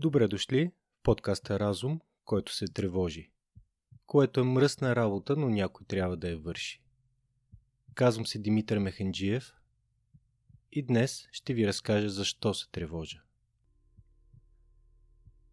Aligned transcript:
Добре 0.00 0.28
дошли 0.28 0.70
в 1.00 1.02
подкаста 1.02 1.60
Разум, 1.60 2.00
който 2.24 2.54
се 2.54 2.66
тревожи. 2.66 3.30
Което 4.06 4.40
е 4.40 4.42
мръсна 4.42 4.96
работа, 4.96 5.36
но 5.36 5.48
някой 5.48 5.86
трябва 5.86 6.16
да 6.16 6.28
я 6.28 6.38
върши. 6.38 6.82
Казвам 7.94 8.26
се 8.26 8.38
Димитър 8.38 8.78
Мехенджиев 8.78 9.54
и 10.72 10.82
днес 10.82 11.28
ще 11.32 11.54
ви 11.54 11.66
разкажа 11.66 12.08
защо 12.08 12.54
се 12.54 12.70
тревожа. 12.70 13.22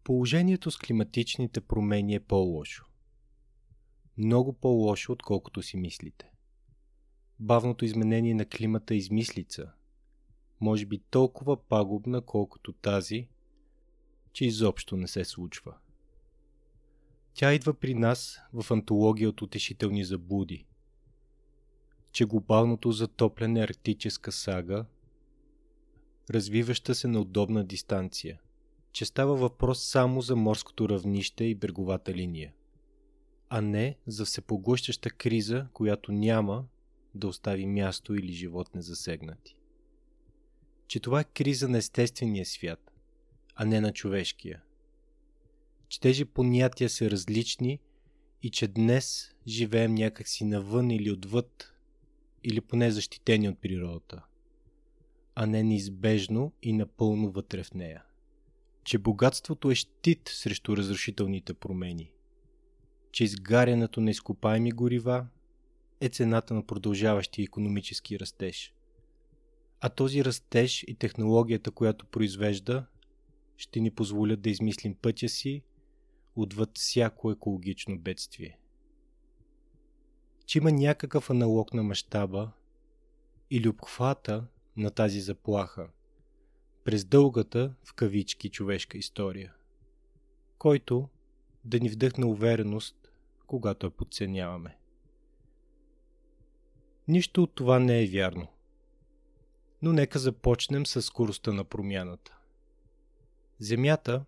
Положението 0.04 0.70
с 0.70 0.78
климатичните 0.78 1.60
промени 1.60 2.14
е 2.14 2.20
по-лошо. 2.20 2.86
Много 4.16 4.52
по-лошо, 4.52 5.12
отколкото 5.12 5.62
си 5.62 5.76
мислите. 5.76 6.30
Бавното 7.40 7.84
изменение 7.84 8.34
на 8.34 8.46
климата 8.46 8.94
е 8.94 8.96
измислица. 8.96 9.72
Може 10.60 10.86
би 10.86 10.98
толкова 10.98 11.68
пагубна, 11.68 12.22
колкото 12.22 12.72
тази, 12.72 13.28
че 14.36 14.44
изобщо 14.44 14.96
не 14.96 15.08
се 15.08 15.24
случва. 15.24 15.74
Тя 17.34 17.54
идва 17.54 17.74
при 17.74 17.94
нас 17.94 18.40
в 18.52 18.70
антология 18.70 19.28
от 19.28 19.42
утешителни 19.42 20.04
заблуди, 20.04 20.66
че 22.12 22.24
глобалното 22.24 22.92
затопляне 22.92 23.60
е 23.60 23.62
арктическа 23.62 24.32
сага, 24.32 24.84
развиваща 26.30 26.94
се 26.94 27.08
на 27.08 27.20
удобна 27.20 27.64
дистанция, 27.64 28.40
че 28.92 29.04
става 29.04 29.36
въпрос 29.36 29.82
само 29.82 30.20
за 30.20 30.36
морското 30.36 30.88
равнище 30.88 31.44
и 31.44 31.54
бреговата 31.54 32.14
линия, 32.14 32.52
а 33.48 33.60
не 33.60 33.98
за 34.06 34.24
всепоглъщаща 34.24 35.10
криза, 35.10 35.66
която 35.72 36.12
няма 36.12 36.64
да 37.14 37.28
остави 37.28 37.66
място 37.66 38.14
или 38.14 38.32
живот 38.32 38.74
незасегнати. 38.74 39.56
Че 40.86 41.00
това 41.00 41.20
е 41.20 41.24
криза 41.24 41.68
на 41.68 41.78
естествения 41.78 42.46
свят, 42.46 42.95
а 43.56 43.64
не 43.64 43.80
на 43.80 43.92
човешкия. 43.92 44.62
Че 45.88 46.00
тези 46.00 46.24
понятия 46.24 46.90
са 46.90 47.10
различни 47.10 47.80
и 48.42 48.50
че 48.50 48.68
днес 48.68 49.34
живеем 49.46 49.94
някакси 49.94 50.44
навън 50.44 50.90
или 50.90 51.10
отвъд, 51.10 51.72
или 52.44 52.60
поне 52.60 52.90
защитени 52.90 53.48
от 53.48 53.60
природата, 53.60 54.24
а 55.34 55.46
не 55.46 55.62
неизбежно 55.62 56.52
и 56.62 56.72
напълно 56.72 57.30
вътре 57.30 57.62
в 57.62 57.74
нея. 57.74 58.04
Че 58.84 58.98
богатството 58.98 59.70
е 59.70 59.74
щит 59.74 60.28
срещу 60.28 60.76
разрушителните 60.76 61.54
промени. 61.54 62.12
Че 63.12 63.24
изгарянето 63.24 64.00
на 64.00 64.10
изкопаеми 64.10 64.70
горива 64.70 65.26
е 66.00 66.08
цената 66.08 66.54
на 66.54 66.66
продължаващия 66.66 67.42
економически 67.42 68.18
растеж. 68.18 68.74
А 69.80 69.88
този 69.88 70.24
растеж 70.24 70.82
и 70.82 70.94
технологията, 70.94 71.70
която 71.70 72.06
произвежда, 72.06 72.86
ще 73.56 73.80
ни 73.80 73.90
позволят 73.90 74.40
да 74.40 74.50
измислим 74.50 74.94
пътя 74.94 75.28
си 75.28 75.62
отвъд 76.36 76.78
всяко 76.78 77.30
екологично 77.30 77.98
бедствие. 77.98 78.58
Че 80.46 80.58
има 80.58 80.72
някакъв 80.72 81.30
аналог 81.30 81.74
на 81.74 81.82
мащаба 81.82 82.52
или 83.50 83.68
обхвата 83.68 84.46
на 84.76 84.90
тази 84.90 85.20
заплаха 85.20 85.88
през 86.84 87.04
дългата, 87.04 87.74
в 87.84 87.94
кавички, 87.94 88.50
човешка 88.50 88.98
история, 88.98 89.54
който 90.58 91.08
да 91.64 91.80
ни 91.80 91.88
вдъхне 91.88 92.24
увереност, 92.24 93.10
когато 93.46 93.86
я 93.86 93.90
подценяваме. 93.90 94.78
Нищо 97.08 97.42
от 97.42 97.54
това 97.54 97.78
не 97.78 98.02
е 98.02 98.06
вярно. 98.06 98.48
Но 99.82 99.92
нека 99.92 100.18
започнем 100.18 100.86
с 100.86 101.02
скоростта 101.02 101.52
на 101.52 101.64
промяната. 101.64 102.38
Земята 103.58 104.24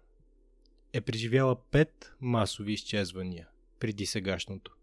е 0.92 1.00
преживяла 1.00 1.56
пет 1.70 2.12
масови 2.20 2.72
изчезвания 2.72 3.48
преди 3.80 4.06
сегашното. 4.06 4.76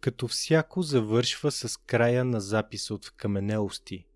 Като 0.00 0.28
всяко 0.28 0.82
завършва 0.82 1.50
с 1.50 1.76
края 1.76 2.24
на 2.24 2.40
записа 2.40 2.94
от 2.94 3.10
каменелости, 3.10 4.06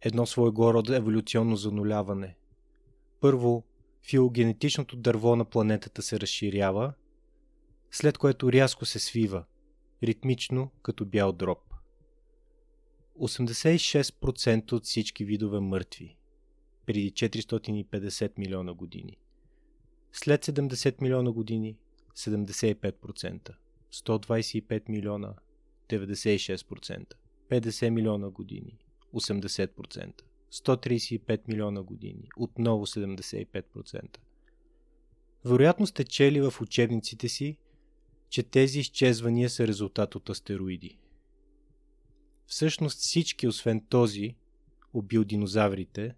едно 0.00 0.26
своего 0.26 0.74
рода 0.74 0.96
еволюционно 0.96 1.56
зануляване. 1.56 2.36
Първо, 3.20 3.64
филогенетичното 4.02 4.96
дърво 4.96 5.36
на 5.36 5.44
планетата 5.44 6.02
се 6.02 6.20
разширява, 6.20 6.92
след 7.90 8.18
което 8.18 8.52
рязко 8.52 8.84
се 8.84 8.98
свива, 8.98 9.44
ритмично 10.02 10.70
като 10.82 11.04
бял 11.04 11.32
дроб. 11.32 11.58
86% 13.20 14.72
от 14.72 14.84
всички 14.84 15.24
видове 15.24 15.60
мъртви 15.60 16.16
преди 16.86 17.10
450 17.10 18.38
милиона 18.38 18.74
години. 18.74 19.16
След 20.12 20.46
70 20.46 21.02
милиона 21.02 21.32
години 21.32 21.76
75%, 22.16 23.54
125 23.92 24.88
милиона 24.88 25.34
96%, 25.88 27.06
50 27.50 27.90
милиона 27.90 28.30
години 28.30 28.78
80%, 29.14 30.12
135 30.52 31.40
милиона 31.48 31.82
години 31.82 32.28
отново 32.36 32.86
75%. 32.86 34.18
Вероятно 35.44 35.86
сте 35.86 36.04
чели 36.04 36.40
в 36.40 36.60
учебниците 36.60 37.28
си, 37.28 37.56
че 38.28 38.42
тези 38.42 38.80
изчезвания 38.80 39.50
са 39.50 39.66
резултат 39.66 40.14
от 40.14 40.28
астероиди. 40.28 40.98
Всъщност 42.46 42.98
всички, 42.98 43.48
освен 43.48 43.86
този, 43.88 44.34
убил 44.92 45.24
динозаврите, 45.24 46.14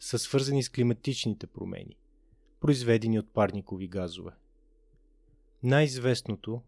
са 0.00 0.18
свързани 0.18 0.62
с 0.62 0.68
климатичните 0.68 1.46
промени, 1.46 1.96
произведени 2.60 3.18
от 3.18 3.32
парникови 3.32 3.88
газове. 3.88 4.32
Най-известното 5.62 6.62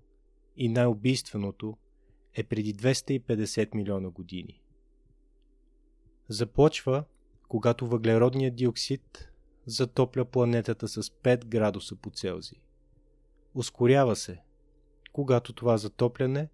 и 0.56 0.68
най-убийственото 0.68 1.76
е 2.34 2.44
преди 2.44 2.74
250 2.74 3.74
милиона 3.74 4.10
години. 4.10 4.62
Започва, 6.28 7.04
когато 7.48 7.86
въглеродният 7.86 8.56
диоксид 8.56 9.32
затопля 9.66 10.24
планетата 10.24 10.88
с 10.88 11.02
5 11.02 11.44
градуса 11.44 11.96
по 11.96 12.10
Целзий. 12.10 12.58
Ускорява 13.54 14.16
се, 14.16 14.42
когато 15.12 15.52
това 15.52 15.76
затопляне 15.76 16.48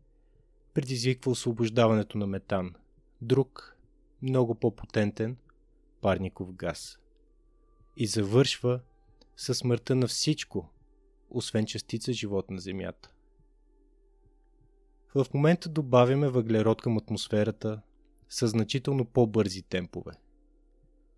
предизвиква 0.75 1.31
освобождаването 1.31 2.19
на 2.19 2.27
метан, 2.27 2.75
друг, 3.21 3.77
много 4.23 4.55
по-потентен 4.55 5.37
парников 6.05 6.53
газ. 6.53 6.99
И 7.97 8.07
завършва 8.07 8.81
със 9.37 9.59
смъртта 9.59 9.95
на 9.95 10.07
всичко, 10.07 10.69
освен 11.31 11.67
частица 11.67 12.13
живот 12.13 12.51
на 12.51 12.61
Земята. 12.61 13.13
В 15.15 15.27
момента 15.35 15.69
добавяме 15.69 16.29
въглерод 16.29 16.83
към 16.83 16.97
атмосферата 16.99 17.83
с 18.29 18.49
значително 18.49 19.05
по-бързи 19.05 19.63
темпове. 19.63 20.13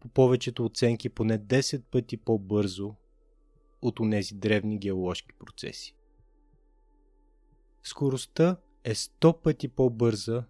По 0.01 0.09
повечето 0.09 0.65
оценки 0.65 1.09
поне 1.09 1.39
10 1.39 1.83
пъти 1.83 2.17
по-бързо 2.17 2.95
от 3.83 4.01
онези 4.01 4.35
древни 4.35 4.79
геоложки 4.79 5.33
процеси. 5.39 5.97
Скоростта 7.83 8.57
е 8.85 8.95
100 8.95 9.43
пъти 9.43 9.69
по-бърза 9.69 10.45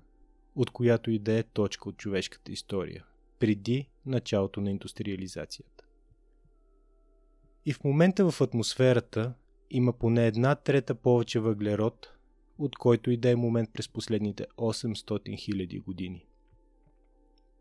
от 0.57 0.71
която 0.71 1.11
и 1.11 1.19
да 1.19 1.33
е 1.39 1.43
точка 1.43 1.89
от 1.89 1.97
човешката 1.97 2.53
история, 2.53 3.05
преди 3.39 3.89
началото 4.07 4.61
на 4.61 4.71
индустриализацията. 4.71 5.85
И 7.67 7.73
в 7.73 7.85
момента 7.85 8.31
в 8.31 8.41
атмосферата 8.41 9.35
има 9.71 9.93
поне 9.93 10.27
една 10.27 10.55
трета 10.55 10.95
повече 10.95 11.41
въглерод, 11.41 12.13
от 12.59 12.77
който 12.77 13.11
и 13.11 13.17
да 13.17 13.31
е 13.31 13.37
момент 13.37 13.71
през 13.73 13.89
последните 13.89 14.47
800 14.57 14.95
000 14.95 15.83
години. 15.83 16.27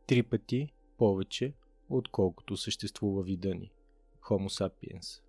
Три 0.08 0.24
пъти 0.24 0.74
повече, 0.98 1.54
отколкото 1.90 2.58
съществува 2.58 3.24
вида 3.24 3.56
ни– 3.56 3.72
Homo 4.22 4.50
sapiens. 4.50 5.22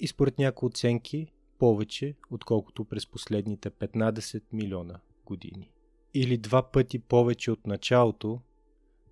И 0.00 0.06
според 0.06 0.38
някои 0.38 0.66
оценки, 0.66 1.32
повече, 1.58 2.14
отколкото 2.30 2.84
през 2.84 3.06
последните 3.06 3.70
15 3.70 4.42
милиона 4.52 5.00
години. 5.24 5.70
Или 6.14 6.38
два 6.38 6.70
пъти 6.70 6.98
повече 6.98 7.50
от 7.50 7.66
началото 7.66 8.40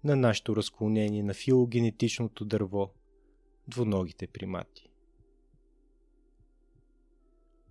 на 0.08 0.16
нашето 0.16 0.56
разклонение 0.56 1.22
на 1.22 1.34
филогенетичното 1.34 2.44
дърво– 2.44 2.90
двуногите 3.68 4.26
примати. 4.26 4.90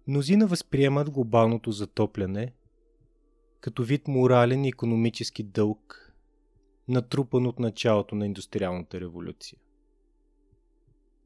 Мнозина 0.08 0.48
възприемат 0.48 1.10
глобалното 1.10 1.72
затопляне 1.72 2.54
като 3.60 3.84
вид 3.84 4.08
морален 4.08 4.66
и 4.66 4.68
економически 4.68 5.44
дълг, 5.44 6.14
натрупан 6.88 7.48
от 7.48 7.60
началото 7.60 8.16
на 8.16 8.26
индустриалната 8.26 9.00
революция, 9.00 9.60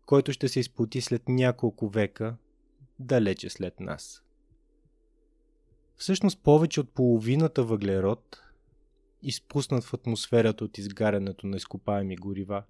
който 0.06 0.34
ще 0.34 0.48
се 0.48 0.60
изплати 0.60 1.02
след 1.02 1.30
няколко 1.30 1.90
века– 1.90 2.38
далече 3.00 3.50
след 3.50 3.80
нас. 3.80 4.24
Всъщност 5.96 6.44
повече 6.44 6.80
от 6.80 6.90
половината 6.90 7.64
въглерод, 7.64 8.42
изпуснат 9.24 9.84
в 9.84 9.94
атмосферата 9.94 10.66
от 10.66 10.78
изгарянето 10.78 11.48
на 11.48 11.58
изкопаеми 11.58 12.16
горива, 12.16 12.64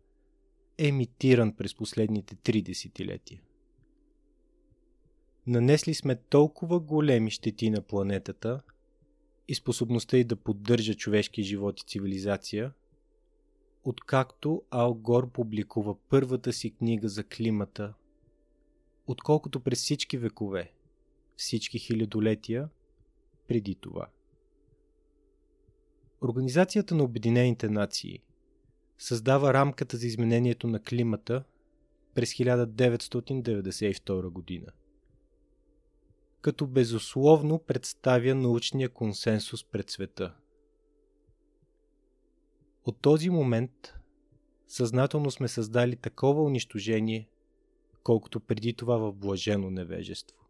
емитиран 0.78 1.56
през 1.56 1.76
последните 1.76 2.36
три 2.36 2.62
десетилетия. 2.62 3.42
Нанесли 5.48 5.94
сме 5.94 6.16
толкова 6.16 6.80
големи 6.80 7.32
щети 7.32 7.70
на 7.70 7.82
планетата 7.82 8.62
и 9.48 9.56
способността 9.56 10.18
й 10.18 10.24
да 10.24 10.36
поддържа 10.36 10.96
човешки 10.96 11.44
живот 11.44 11.80
и 11.80 11.84
цивилизация, 11.88 12.74
откакто 13.84 14.64
Ал 14.70 14.94
Гор 14.94 15.32
публикува 15.32 15.96
първата 16.10 16.54
си 16.54 16.72
книга 16.72 17.10
за 17.10 17.24
климата, 17.24 17.94
отколкото 19.08 19.60
през 19.60 19.80
всички 19.80 20.18
векове, 20.18 20.74
всички 21.36 21.80
хилядолетия 21.80 22.70
преди 23.48 23.76
това. 23.76 24.08
Организацията 26.22 26.96
на 26.96 27.04
Обединените 27.04 27.70
нации 27.70 28.20
създава 28.98 29.54
рамката 29.54 29.98
за 29.98 30.08
изменението 30.08 30.68
на 30.68 30.80
климата 30.80 31.44
през 32.14 32.34
1992 32.34 34.30
година 34.30 34.68
като 36.42 36.68
безусловно 36.68 37.60
представя 37.60 38.36
научния 38.36 38.90
консенсус 38.90 39.64
пред 39.64 39.90
света. 39.90 40.36
От 42.86 43.02
този 43.02 43.30
момент 43.30 43.94
съзнателно 44.68 45.32
сме 45.32 45.48
създали 45.48 45.96
такова 45.96 46.44
унищожение, 46.44 47.30
колкото 48.04 48.40
преди 48.40 48.74
това 48.74 48.98
в 48.98 49.14
блажено 49.14 49.70
невежество. 49.70 50.41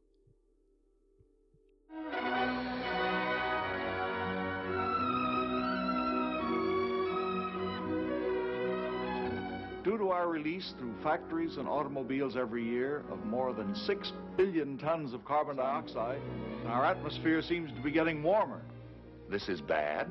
Due 9.84 9.98
to 9.98 10.10
our 10.10 10.30
release 10.30 10.74
through 10.78 10.94
factories 11.04 11.58
and 11.58 11.68
automobiles 11.68 12.36
every 12.36 12.64
year 12.64 13.04
of 13.12 13.26
more 13.26 13.54
than 13.54 13.76
6 13.76 14.12
billion 14.38 14.78
tons 14.78 15.14
of 15.14 15.26
carbon 15.26 15.58
dioxide, 15.58 16.20
our 16.68 16.86
atmosphere 16.86 17.42
seems 17.42 17.72
to 17.74 17.82
be 17.82 17.92
getting 17.92 18.22
warmer. 18.22 18.62
This 19.30 19.50
is 19.50 19.62
bad? 19.62 20.08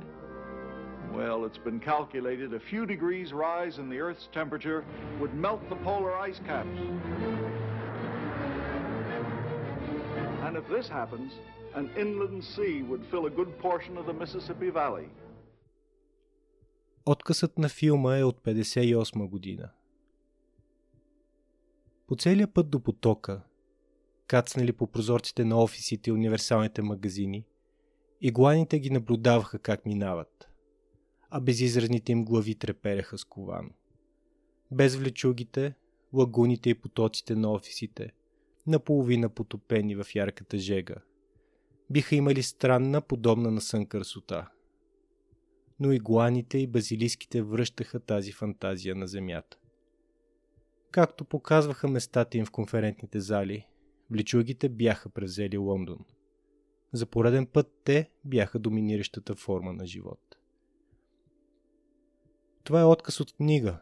Well, 1.12 1.44
it's 1.44 1.58
been 1.58 1.80
calculated 1.80 2.54
a 2.54 2.60
few 2.60 2.86
degrees 2.86 3.32
rise 3.32 3.78
in 3.78 3.88
the 3.88 3.98
Earth's 3.98 4.28
temperature 4.32 4.84
would 5.20 5.34
melt 5.34 5.60
the 5.68 5.76
polar 5.76 6.16
ice 6.16 6.40
caps. 6.46 6.68
And 10.42 10.56
if 10.56 10.68
this 10.68 10.88
happens, 10.88 11.32
an 11.74 11.90
inland 11.96 12.42
sea 12.42 12.82
would 12.82 13.04
fill 13.10 13.26
a 13.26 13.30
good 13.30 13.58
portion 13.58 13.96
of 13.96 14.06
the 14.06 14.12
Mississippi 14.12 14.70
Valley. 14.70 15.08
Откъсът 17.06 17.58
на 17.58 17.68
филма 17.68 18.18
е 18.18 18.24
от 18.24 18.40
58 18.44 19.28
година. 19.28 19.70
По 22.06 22.16
целия 22.16 22.52
път 22.52 22.70
до 22.70 22.80
потока, 22.80 23.42
кацнали 24.26 24.72
по 24.72 24.86
прозорците 24.86 25.44
на 25.44 25.62
офисите 25.62 26.10
и 26.10 26.12
универсалните 26.12 26.82
магазини, 26.82 27.44
игуаните 28.20 28.78
ги 28.78 28.90
наблюдаваха 28.90 29.58
как 29.58 29.86
минават, 29.86 30.48
а 31.30 31.40
безизразните 31.40 32.12
им 32.12 32.24
глави 32.24 32.54
трепереха 32.54 33.18
сковано. 33.18 33.70
Без 34.70 34.96
влечугите, 34.96 35.74
лагуните 36.12 36.70
и 36.70 36.74
потоците 36.74 37.34
на 37.34 37.52
офисите, 37.52 38.12
наполовина 38.66 39.28
потопени 39.28 39.96
в 39.96 40.06
ярката 40.14 40.58
жега, 40.58 40.96
биха 41.90 42.16
имали 42.16 42.42
странна, 42.42 43.00
подобна 43.00 43.50
на 43.50 43.60
сън 43.60 43.86
красота– 43.86 44.50
но 45.80 45.92
игуаните 45.92 46.58
и 46.58 46.66
базилиските 46.66 47.42
връщаха 47.42 48.00
тази 48.00 48.32
фантазия 48.32 48.94
на 48.94 49.06
земята. 49.06 49.58
Както 50.90 51.24
показваха 51.24 51.88
местата 51.88 52.38
им 52.38 52.44
в 52.44 52.50
конферентните 52.50 53.20
зали, 53.20 53.66
влечугите 54.10 54.68
бяха 54.68 55.08
превзели 55.08 55.58
Лондон. 55.58 56.04
За 56.92 57.06
пореден 57.06 57.46
път 57.46 57.80
те 57.84 58.10
бяха 58.24 58.58
доминиращата 58.58 59.34
форма 59.34 59.72
на 59.72 59.86
живот. 59.86 60.36
Това 62.64 62.80
е 62.80 62.84
отказ 62.84 63.20
от 63.20 63.32
книга 63.32 63.78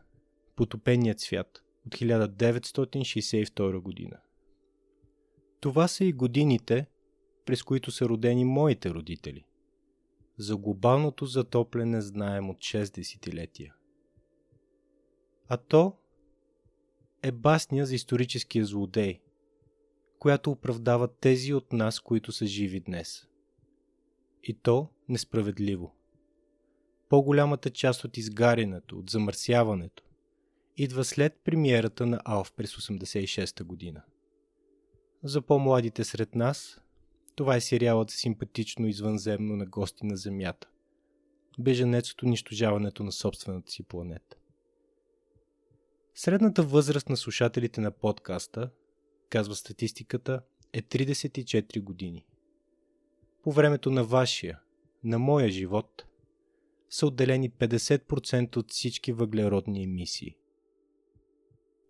Потопеният 0.57 1.21
свят 1.21 1.63
от 1.87 1.95
1962 1.95 3.79
година. 3.79 4.21
Това 5.61 5.89
са 5.89 6.05
и 6.05 6.13
годините, 6.13 6.87
през 7.45 7.63
които 7.63 7.91
са 7.91 8.09
родени 8.09 8.45
моите 8.45 8.91
родители. 8.91 9.48
За 10.39 10.57
глобалното 10.57 11.27
затопляне 11.27 12.01
знаем 12.01 12.51
от 12.51 12.57
6 12.57 12.95
десетилетия. 12.95 13.75
А 15.49 15.57
то 15.57 15.97
е 17.23 17.33
басня 17.33 17.87
за 17.87 17.95
историческия 17.95 18.65
злодей, 18.65 19.21
която 20.19 20.51
оправдава 20.51 21.09
тези 21.09 21.55
от 21.55 21.73
нас, 21.73 22.01
които 22.01 22.33
са 22.33 22.47
живи 22.47 22.81
днес. 22.81 23.27
И 24.43 24.55
то 24.55 24.89
несправедливо. 25.09 25.95
По-голямата 27.09 27.71
част 27.71 28.05
от 28.05 28.17
изгарянето, 28.17 28.99
от 28.99 29.11
замърсяването, 29.11 30.05
идва 30.77 31.05
след 31.05 31.41
премиерата 31.45 32.07
на 32.07 32.21
Алф 32.25 32.53
през 32.53 32.77
86-та 32.77 33.65
година. 33.65 34.03
За 35.23 35.43
по-младите 35.43 36.05
сред 36.05 36.35
нас 36.35 36.81
това 37.39 37.57
е 37.57 37.61
сериалът 37.61 38.11
симпатично 38.11 38.87
извънземно 38.87 39.57
на 39.57 39.67
гости 39.67 40.07
на 40.07 40.17
Земята. 40.17 40.69
Беженец 41.59 42.13
от 42.13 42.23
унищожаването 42.23 43.05
на 43.05 43.13
собствената 43.13 43.73
си 43.73 43.83
планета. 43.83 44.37
Средната 46.15 46.63
възраст 46.63 47.09
на 47.09 47.17
слушателите 47.17 47.81
на 47.81 47.91
подкаста, 47.91 48.71
казва 49.31 49.55
статистиката, 49.55 50.43
е 50.73 50.83
34 50.83 51.83
години. 51.83 52.27
По 53.43 53.53
времето 53.53 53.91
на 53.91 54.05
вашия, 54.05 54.61
на 55.05 55.19
моя 55.19 55.49
живот, 55.49 56.05
са 56.91 57.07
отделени 57.07 57.51
50% 57.51 58.57
от 58.57 58.71
всички 58.71 59.13
въглеродни 59.13 59.85
емисии. 59.85 60.37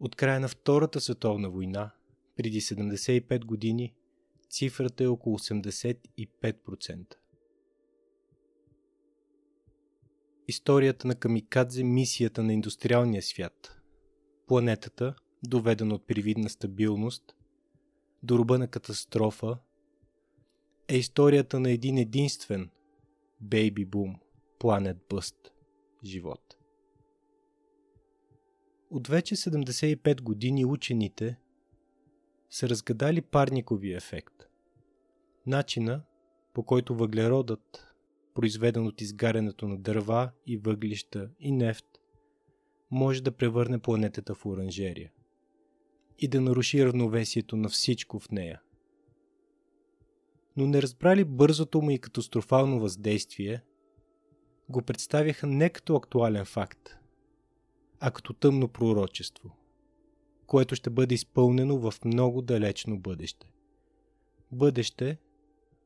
От 0.00 0.16
края 0.16 0.40
на 0.40 0.48
Втората 0.48 1.00
световна 1.00 1.50
война, 1.50 1.94
преди 2.36 2.60
75 2.60 3.44
години, 3.44 3.94
цифрата 4.50 5.04
е 5.04 5.06
около 5.06 5.38
85%. 5.38 7.14
Историята 10.48 11.08
на 11.08 11.14
Камикадзе 11.14 11.84
мисията 11.84 12.42
на 12.42 12.52
индустриалния 12.52 13.22
свят. 13.22 13.76
Планетата, 14.46 15.14
доведена 15.42 15.94
от 15.94 16.06
привидна 16.06 16.48
стабилност, 16.48 17.36
до 18.22 18.38
руба 18.38 18.58
на 18.58 18.68
катастрофа, 18.68 19.58
е 20.88 20.96
историята 20.96 21.60
на 21.60 21.70
един 21.70 21.98
единствен 21.98 22.70
бейби 23.40 23.84
бум, 23.84 24.16
планет 24.58 24.96
бъст, 25.08 25.52
живот. 26.04 26.56
От 28.90 29.08
вече 29.08 29.36
75 29.36 30.22
години 30.22 30.64
учените 30.64 31.38
са 32.50 32.68
разгадали 32.68 33.20
парниковия 33.20 33.96
ефект 33.96 34.48
начина 35.48 36.02
по 36.54 36.62
който 36.62 36.94
въглеродът, 36.94 37.94
произведен 38.34 38.86
от 38.86 39.00
изгарянето 39.00 39.68
на 39.68 39.78
дърва 39.78 40.30
и 40.46 40.56
въглища 40.56 41.30
и 41.40 41.52
нефт, 41.52 41.86
може 42.90 43.22
да 43.22 43.32
превърне 43.32 43.78
планетата 43.78 44.34
в 44.34 44.46
оранжерия 44.46 45.12
и 46.18 46.28
да 46.28 46.40
наруши 46.40 46.84
равновесието 46.84 47.56
на 47.56 47.68
всичко 47.68 48.18
в 48.18 48.30
нея. 48.30 48.62
Но 50.56 50.66
не 50.66 50.82
разбрали 50.82 51.24
бързото 51.24 51.82
му 51.82 51.90
и 51.90 51.98
катастрофално 51.98 52.80
въздействие, 52.80 53.62
го 54.68 54.82
представяха 54.82 55.46
не 55.46 55.70
като 55.70 55.96
актуален 55.96 56.44
факт, 56.44 56.96
а 58.00 58.10
като 58.10 58.32
тъмно 58.32 58.68
пророчество, 58.68 59.56
което 60.48 60.74
ще 60.74 60.90
бъде 60.90 61.14
изпълнено 61.14 61.78
в 61.78 61.94
много 62.04 62.42
далечно 62.42 62.98
бъдеще. 62.98 63.52
Бъдеще, 64.52 65.18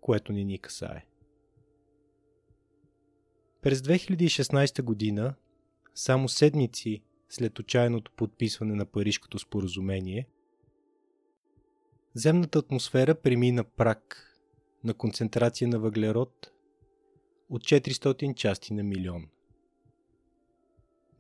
което 0.01 0.33
не 0.33 0.45
ни 0.45 0.59
касае. 0.59 1.07
През 3.63 3.81
2016 3.81 4.83
година, 4.83 5.35
само 5.95 6.29
седмици 6.29 7.03
след 7.29 7.59
отчаяното 7.59 8.13
подписване 8.17 8.75
на 8.75 8.87
Парижкото 8.87 9.39
споразумение, 9.39 10.29
земната 12.15 12.59
атмосфера 12.59 13.15
премина 13.15 13.65
прак 13.65 14.29
на 14.85 14.95
концентрация 14.95 15.69
на 15.69 15.79
въглерод 15.79 16.53
от 17.51 17.63
400 17.63 18.35
части 18.35 18.75
на 18.75 18.83
милион. 18.83 19.29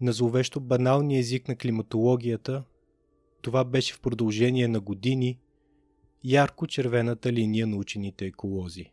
На 0.00 0.12
зловещо 0.12 0.60
баналния 0.60 1.18
език 1.18 1.48
на 1.48 1.56
климатологията, 1.56 2.64
това 3.42 3.64
беше 3.64 3.94
в 3.94 4.00
продължение 4.00 4.68
на 4.68 4.80
години– 4.80 5.40
ярко-червената 6.24 7.32
линия 7.32 7.66
на 7.66 7.76
учените 7.76 8.26
еколози. 8.26 8.92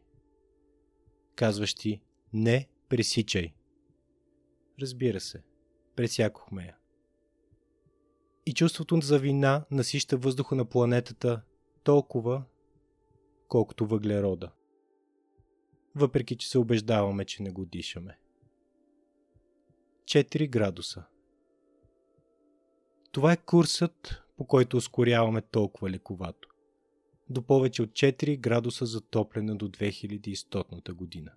Казващи 1.36 2.02
не 2.34 2.70
пресичай. 2.90 3.54
Разбира 4.82 5.20
се, 5.20 5.44
пресякохме 5.96 6.64
я. 6.64 6.78
И 8.46 8.54
чувството 8.54 9.00
за 9.02 9.20
вина 9.20 9.66
насища 9.72 10.18
въздуха 10.18 10.56
на 10.56 10.66
планетата 10.66 11.42
толкова, 11.84 12.44
колкото 13.48 13.86
въглерода. 13.88 14.52
Въпреки, 15.96 16.38
че 16.38 16.50
се 16.50 16.58
убеждаваме, 16.58 17.26
че 17.26 17.44
не 17.44 17.52
го 17.52 17.66
дишаме. 17.66 18.18
4 20.06 20.50
градуса. 20.50 21.04
Това 23.12 23.32
е 23.32 23.38
курсът, 23.38 24.24
по 24.40 24.46
който 24.46 24.78
ускоряваме 24.78 25.42
толкова 25.42 25.90
лековато. 25.90 26.50
До 27.30 27.42
повече 27.42 27.82
от 27.82 27.90
4 27.90 28.40
градуса 28.40 28.86
затопляне 28.86 29.56
до 29.56 29.68
2100 29.70 30.94
година. 30.94 31.32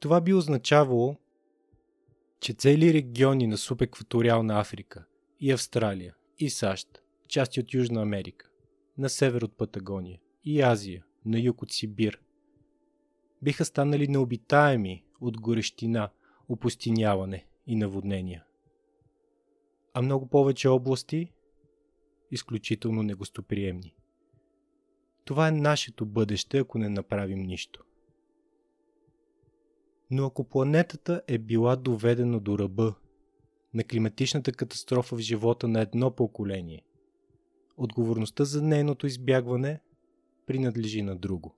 Това 0.00 0.20
би 0.20 0.34
означавало, 0.34 1.16
че 2.40 2.52
цели 2.52 2.92
региони 2.92 3.46
на 3.46 3.56
субекваториална 3.56 4.60
Африка 4.60 5.04
и 5.40 5.52
Австралия 5.52 6.14
и 6.38 6.50
САЩ, 6.50 7.02
части 7.28 7.60
от 7.60 7.74
Южна 7.74 8.02
Америка, 8.02 8.50
на 8.98 9.08
север 9.08 9.42
от 9.42 9.56
Патагония 9.56 10.20
и 10.44 10.60
Азия, 10.60 11.04
на 11.24 11.38
юг 11.38 11.62
от 11.62 11.72
Сибир, 11.72 12.20
биха 13.42 13.64
станали 13.64 14.08
необитаеми 14.08 15.04
от 15.20 15.40
горещина, 15.40 16.10
опустиняване 16.48 17.46
и 17.66 17.76
наводнения. 17.76 18.44
А 19.94 20.02
много 20.02 20.26
повече 20.26 20.68
области 20.68 21.32
изключително 22.30 23.02
негостоприемни. 23.02 23.94
Това 25.24 25.48
е 25.48 25.52
нашето 25.52 26.06
бъдеще, 26.06 26.58
ако 26.58 26.78
не 26.78 26.88
направим 26.88 27.42
нищо. 27.42 27.84
Но 30.10 30.26
ако 30.26 30.44
планетата 30.44 31.22
е 31.26 31.38
била 31.38 31.76
доведена 31.76 32.40
до 32.40 32.58
ръба 32.58 32.94
на 33.74 33.84
климатичната 33.84 34.52
катастрофа 34.52 35.16
в 35.16 35.20
живота 35.20 35.68
на 35.68 35.80
едно 35.80 36.10
поколение, 36.10 36.82
отговорността 37.76 38.44
за 38.44 38.62
нейното 38.62 39.06
избягване 39.06 39.80
принадлежи 40.46 41.02
на 41.02 41.16
друго. 41.16 41.54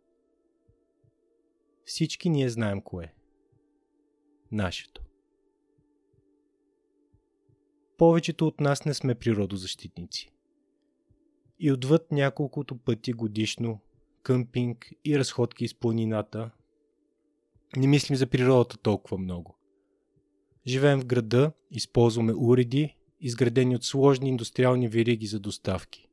Всички 1.84 2.28
ние 2.28 2.48
знаем 2.48 2.82
кое. 2.82 3.14
Нашето. 4.52 5.09
Повечето 8.00 8.46
от 8.46 8.60
нас 8.60 8.84
не 8.84 8.94
сме 8.94 9.14
природозащитници. 9.14 10.30
И 11.58 11.72
отвъд 11.72 12.12
няколкото 12.12 12.76
пъти 12.76 13.12
годишно 13.12 13.80
къмпинг 14.22 14.92
и 15.04 15.18
разходки 15.18 15.64
из 15.64 15.74
планината 15.74 16.50
не 17.76 17.86
мислим 17.86 18.16
за 18.16 18.26
природата 18.26 18.76
толкова 18.76 19.18
много. 19.18 19.58
Живеем 20.66 21.00
в 21.00 21.06
града, 21.06 21.52
използваме 21.70 22.32
уреди, 22.36 22.96
изградени 23.20 23.76
от 23.76 23.84
сложни 23.84 24.28
индустриални 24.28 24.88
вериги 24.88 25.26
за 25.26 25.40
доставки. 25.40 26.08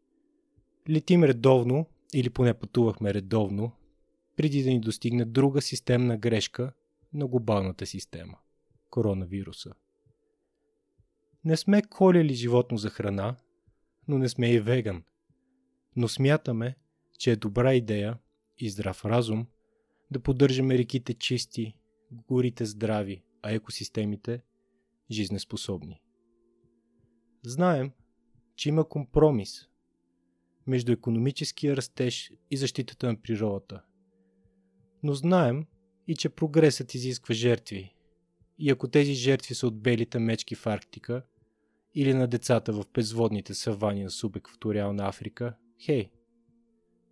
Летим 0.89 1.23
редовно, 1.23 1.85
или 2.13 2.29
поне 2.29 2.53
пътувахме 2.53 3.13
редовно, 3.13 3.71
преди 4.35 4.63
да 4.63 4.69
ни 4.69 4.79
достигне 4.79 5.25
друга 5.25 5.61
системна 5.61 6.17
грешка 6.17 6.73
на 7.13 7.27
глобалната 7.27 7.85
система– 7.85 8.37
коронавируса. 8.89 9.73
Не 11.43 11.57
сме 11.57 11.81
колели 11.81 12.33
животно 12.33 12.77
за 12.77 12.89
храна, 12.89 13.35
но 14.07 14.17
не 14.17 14.29
сме 14.29 14.53
и 14.53 14.59
веган. 14.59 15.03
Но 15.95 16.07
смятаме, 16.07 16.75
че 17.19 17.31
е 17.31 17.35
добра 17.35 17.73
идея 17.73 18.17
и 18.57 18.69
здрав 18.69 19.05
разум– 19.05 19.47
да 20.11 20.19
поддържаме 20.19 20.77
реките 20.77 21.13
чисти, 21.13 21.77
горите 22.11 22.65
здрави, 22.65 23.23
а 23.41 23.51
екосистемите 23.51 24.41
жизнеспособни. 25.11 26.01
Знаем, 27.43 27.91
че 28.55 28.69
има 28.69 28.89
компромис 28.89 29.67
между 30.67 30.91
економическия 30.91 31.77
растеж 31.77 32.31
и 32.51 32.57
защитата 32.57 33.07
на 33.07 33.21
природата. 33.21 33.81
Но 35.03 35.13
знаем 35.13 35.67
и 36.07 36.15
че 36.15 36.29
прогресът 36.29 36.93
изисква 36.93 37.35
жертви. 37.35 37.95
И 38.59 38.69
ако 38.69 38.87
тези 38.87 39.13
жертви 39.13 39.55
са 39.55 39.67
от 39.67 39.81
белите 39.81 40.19
мечки 40.19 40.55
в 40.55 40.67
Арктика 40.67 41.23
или 41.95 42.13
на 42.13 42.27
децата 42.27 42.73
в 42.73 42.85
безводните 42.93 43.53
савани 43.53 44.03
на 44.03 44.09
субекваториална 44.09 45.07
Африка, 45.07 45.55
хей, 45.85 46.11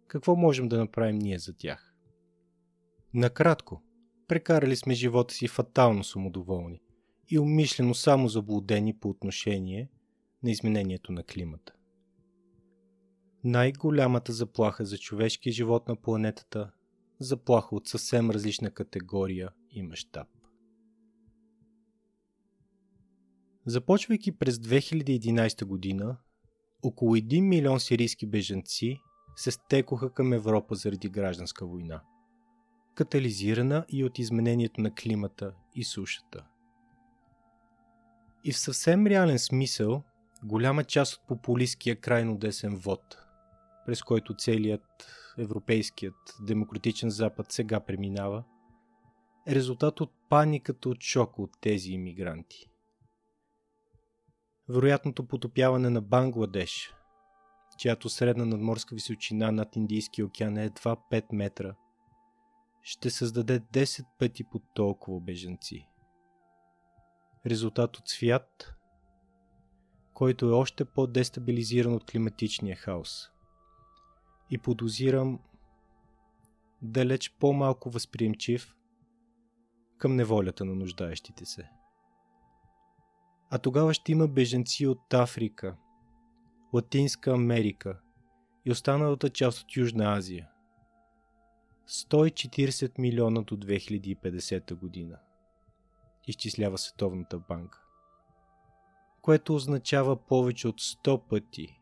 какво 0.07 0.35
можем 0.35 0.69
да 0.69 0.77
направим 0.77 1.19
ние 1.19 1.39
за 1.39 1.53
тях? 1.53 1.93
Накратко, 3.13 3.81
прекарали 4.27 4.75
сме 4.75 4.93
живота 4.93 5.33
си 5.33 5.47
фатално 5.47 6.03
самодоволни 6.03 6.81
и 7.29 7.39
умишлено 7.39 7.93
само 7.93 8.27
заблудени 8.27 8.97
по 8.97 9.09
отношение 9.09 9.89
на 10.43 10.51
изменението 10.51 11.11
на 11.11 11.23
климата. 11.23 11.73
Най-голямата 13.43 14.33
заплаха 14.33 14.85
за 14.85 14.97
човешкия 14.97 15.53
живот 15.53 15.87
на 15.87 15.95
планетата 15.95 16.71
заплаха 17.19 17.75
от 17.75 17.87
съвсем 17.87 18.31
различна 18.31 18.71
категория 18.71 19.49
и 19.71 19.83
мащаб. 19.83 20.27
Започвайки 23.67 24.31
през 24.31 24.57
2011 24.57 25.65
година, 25.65 26.17
около 26.83 27.15
1 27.15 27.41
милион 27.41 27.79
сирийски 27.79 28.27
бежанци 28.27 28.99
се 29.35 29.51
стекоха 29.51 30.13
към 30.13 30.33
Европа 30.33 30.75
заради 30.75 31.09
гражданска 31.09 31.65
война– 31.65 32.01
катализирана 32.95 33.85
и 33.89 34.03
от 34.03 34.19
изменението 34.19 34.81
на 34.81 34.93
климата 34.93 35.53
и 35.75 35.83
сушата. 35.83 36.45
И 38.43 38.51
в 38.51 38.57
съвсем 38.57 39.07
реален 39.07 39.39
смисъл, 39.39 40.03
голяма 40.43 40.83
част 40.83 41.13
от 41.13 41.27
популистския 41.27 41.95
крайно 41.95 42.37
десен 42.37 42.75
вод, 42.75 43.17
през 43.85 44.03
който 44.03 44.35
целият 44.35 45.07
европейският 45.37 46.35
демократичен 46.41 47.09
запад 47.09 47.51
сега 47.51 47.79
преминава, 47.79 48.43
е 49.47 49.55
резултат 49.55 50.01
от 50.01 50.11
паниката 50.29 50.89
от 50.89 51.01
шока 51.01 51.41
от 51.41 51.51
тези 51.61 51.91
иммигранти. 51.91 52.69
Вероятното 54.69 55.27
потопяване 55.27 55.89
на 55.89 56.01
Бангладеш, 56.01 56.93
чиято 57.77 58.09
средна 58.09 58.45
надморска 58.45 58.95
височина 58.95 59.51
над 59.51 59.75
Индийския 59.75 60.25
океан 60.25 60.57
е 60.57 60.65
едва 60.65 60.95
5 61.11 61.25
метра– 61.31 61.75
ще 62.85 63.09
създаде 63.09 63.59
10 63.59 64.05
пъти 64.19 64.43
по 64.43 64.59
толкова 64.59 65.19
беженци. 65.19 65.87
Резултат 67.45 67.97
от 67.97 68.07
свят, 68.07 68.73
който 70.13 70.45
е 70.45 70.51
още 70.51 70.85
по-дестабилизиран 70.85 71.93
от 71.93 72.11
климатичния 72.11 72.75
хаос. 72.75 73.29
И 74.49 74.57
подозирам 74.57 75.39
далеч 76.81 77.35
по-малко 77.39 77.89
възприемчив 77.89 78.75
към 79.97 80.15
неволята 80.15 80.65
на 80.65 80.75
нуждаещите 80.75 81.45
се. 81.45 81.69
А 83.49 83.57
тогава 83.57 83.93
ще 83.93 84.11
има 84.11 84.27
беженци 84.27 84.87
от 84.87 85.13
Африка, 85.13 85.75
Латинска 86.73 87.31
Америка 87.31 87.99
и 88.65 88.71
останалата 88.71 89.29
част 89.29 89.61
от 89.61 89.77
Южна 89.77 90.17
Азия– 90.17 90.49
140 91.87 92.99
милиона 92.99 93.41
до 93.41 93.57
2050 93.57 94.75
година, 94.75 95.19
изчислява 96.27 96.77
Световната 96.77 97.39
банка, 97.39 97.81
което 99.21 99.55
означава 99.55 100.25
повече 100.25 100.67
от 100.67 100.81
100 100.81 101.27
пъти 101.29 101.79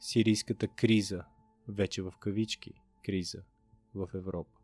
сирийската 0.00 0.68
криза, 0.68 1.24
вече 1.68 2.02
в 2.02 2.12
кавички 2.20 2.72
криза 3.04 3.42
в 3.94 4.08
Европа. 4.14 4.60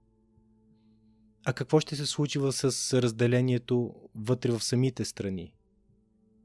А 1.46 1.52
какво 1.52 1.80
ще 1.80 1.96
се 1.96 2.06
случи 2.06 2.38
с 2.50 3.02
разделението 3.02 3.94
вътре 4.14 4.52
в 4.52 4.64
самите 4.64 5.04
страни? 5.04 5.54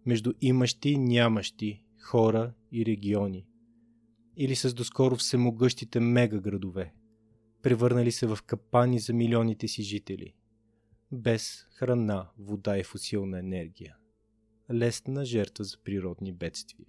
Между 0.10 0.34
имащи 0.42 0.90
и 0.90 0.98
нямащи 0.98 1.84
хора 2.02 2.54
и 2.72 2.86
региони? 2.86 3.46
Или 4.38 4.56
с 4.56 4.74
доскоро 4.74 5.16
всемогъщите 5.16 6.00
мегаградове? 6.00 6.94
превърнали 7.62 8.12
се 8.12 8.28
в 8.28 8.40
капани 8.46 9.00
за 9.00 9.14
милионите 9.14 9.68
си 9.68 9.84
жители. 9.84 10.34
Без 11.12 11.68
храна, 11.72 12.30
вода 12.38 12.78
и 12.78 12.84
фусилна 12.84 13.40
енергия. 13.40 13.98
Лесна 14.74 15.26
жертва 15.26 15.64
за 15.64 15.78
природни 15.84 16.34
бедствия. 16.34 16.88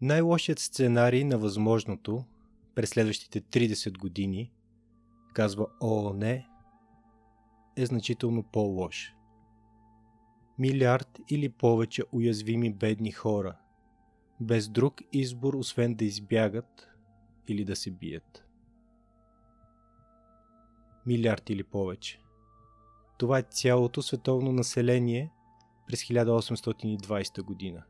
Най-лошият 0.00 0.58
сценарий 0.58 1.24
на 1.24 1.38
възможното 1.38 2.24
през 2.74 2.90
следващите 2.90 3.40
30 3.40 3.98
години, 3.98 4.52
казва 5.34 5.66
ООН, 5.82 6.22
е 7.76 7.86
значително 7.86 8.42
по-лош. 8.42 9.14
Милиард 10.60 11.20
или 11.28 11.48
повече 11.48 12.02
уязвими 12.12 12.72
бедни 12.72 13.12
хора, 13.12 13.56
без 14.40 14.68
друг 14.68 15.00
избор, 15.12 15.54
освен 15.54 15.94
да 15.94 16.04
избягат 16.04 16.88
или 17.48 17.64
да 17.64 17.76
се 17.76 17.90
бият. 17.90 18.44
Милиард 21.06 21.50
или 21.50 21.64
повече. 21.64 22.20
Това 23.18 23.38
е 23.38 23.42
цялото 23.42 24.02
световно 24.02 24.52
население 24.52 25.32
през 25.86 26.04
1820 26.04 27.42
година, 27.42 27.82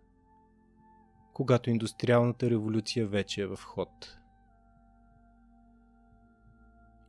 когато 1.33 1.71
индустриалната 1.71 2.51
революция 2.51 3.07
вече 3.07 3.43
е 3.43 3.47
в 3.47 3.57
ход. 3.57 4.19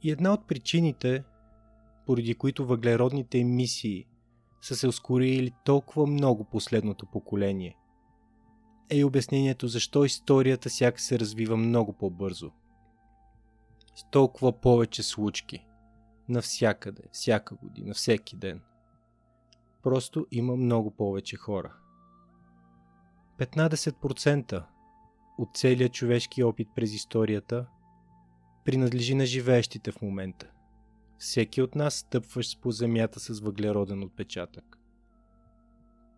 И 0.01 0.11
една 0.11 0.33
от 0.33 0.47
причините, 0.47 1.23
поради 2.05 2.35
които 2.35 2.65
въглеродните 2.65 3.39
емисии 3.39 4.07
са 4.61 4.75
се 4.75 4.87
ускорили 4.87 5.53
толкова 5.65 6.07
много 6.07 6.43
последното 6.43 7.05
поколение, 7.05 7.77
е 8.89 8.97
и 8.97 9.03
обяснението 9.03 9.67
защо 9.67 10.05
историята 10.05 10.69
сяка 10.69 11.01
се 11.01 11.19
развива 11.19 11.57
много 11.57 11.93
по-бързо. 11.93 12.51
С 13.95 14.09
толкова 14.11 14.61
повече 14.61 15.03
случки. 15.03 15.65
Навсякъде, 16.29 17.03
всяка 17.11 17.55
година, 17.55 17.93
всеки 17.93 18.35
ден. 18.35 18.61
Просто 19.83 20.27
има 20.31 20.55
много 20.55 20.91
повече 20.91 21.37
хора. 21.37 21.73
15% 23.37 24.63
от 25.37 25.49
целия 25.55 25.89
човешки 25.89 26.43
опит 26.43 26.67
през 26.75 26.93
историята 26.93 27.67
принадлежи 28.65 29.15
на 29.15 29.25
живеещите 29.25 29.91
в 29.91 30.01
момента. 30.01 30.51
Всеки 31.21 31.61
от 31.61 31.75
нас 31.75 31.95
стъпващ 31.95 32.61
по 32.61 32.71
земята 32.71 33.19
с 33.19 33.39
въглероден 33.39 34.03
отпечатък. 34.03 34.77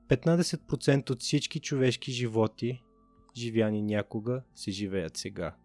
15% 0.08 1.10
от 1.10 1.22
всички 1.22 1.60
човешки 1.60 2.12
животи, 2.12 2.84
живяни 3.38 3.82
някога, 3.82 4.44
се 4.56 4.72
живеят 4.72 5.18
сега. 5.18 5.56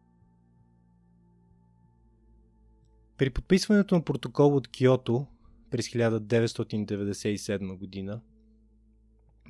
При 3.16 3.30
подписването 3.30 3.94
на 3.94 4.04
протокол 4.04 4.56
от 4.56 4.68
Киото 4.68 5.26
през 5.70 5.88
1997 5.88 7.78
година, 7.78 8.20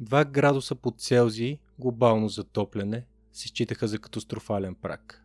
2 0.00 0.30
градуса 0.30 0.74
под 0.74 1.00
Целзий 1.00 1.58
глобално 1.78 2.28
затопляне 2.28 3.06
се 3.32 3.48
считаха 3.48 3.88
за 3.88 3.98
катастрофален 3.98 4.74
прак. 4.74 5.24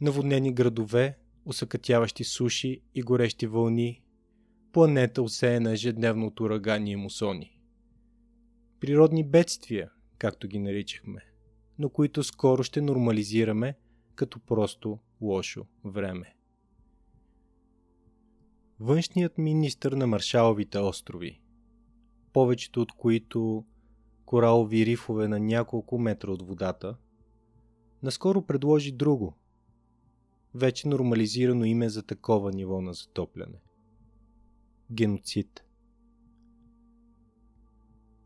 Наводнени 0.00 0.54
градове, 0.54 1.18
усъкътяващи 1.48 2.24
суши 2.24 2.80
и 2.94 3.02
горещи 3.02 3.46
вълни, 3.46 4.02
планета 4.72 5.22
усеяна 5.22 5.72
ежедневно 5.72 6.26
от 6.26 6.40
урагани 6.40 6.90
и 6.90 6.96
мусони– 6.96 7.58
природни 8.80 9.24
бедствия, 9.24 9.90
както 10.18 10.48
ги 10.48 10.58
наричахме, 10.58 11.20
но 11.78 11.90
които 11.90 12.22
скоро 12.22 12.62
ще 12.62 12.80
нормализираме 12.80 13.74
като 14.14 14.40
просто 14.40 14.98
лошо 15.20 15.66
време. 15.84 16.34
Външният 18.80 19.38
министр 19.38 19.96
на 19.96 20.06
Маршаловите 20.06 20.78
острови, 20.78 21.40
повечето 22.32 22.82
от 22.82 22.92
които 22.92 23.64
коралови 24.24 24.86
рифове 24.86 25.28
на 25.28 25.40
няколко 25.40 25.98
метра 25.98 26.30
от 26.30 26.42
водата, 26.42 26.96
наскоро 28.02 28.42
предложи 28.42 28.92
друго, 28.92 29.36
вече 30.54 30.88
нормализирано 30.88 31.64
име 31.64 31.88
за 31.88 32.02
такова 32.02 32.52
ниво 32.52 32.80
на 32.80 32.94
затопляне. 32.94 33.60
Геноцид– 34.90 35.64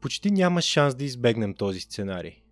почти 0.02 0.30
няма 0.30 0.62
шанс 0.62 0.94
да 0.94 1.04
избегнем 1.04 1.54
този 1.54 1.80
сценарий. 1.80 2.42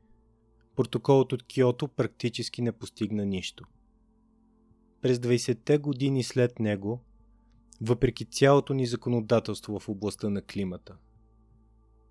Протоколът 0.77 1.33
от 1.33 1.43
Киото 1.43 1.89
практически 1.89 2.63
не 2.63 2.73
постигна 2.73 3.27
нищо. 3.27 3.65
През 5.03 5.19
20-те 5.19 5.79
години 5.79 6.23
след 6.23 6.59
него, 6.59 7.01
въпреки 7.81 8.25
цялото 8.25 8.75
ни 8.75 8.87
законодателство 8.87 9.79
в 9.79 9.89
областта 9.89 10.31
на 10.31 10.43
климата 10.43 10.97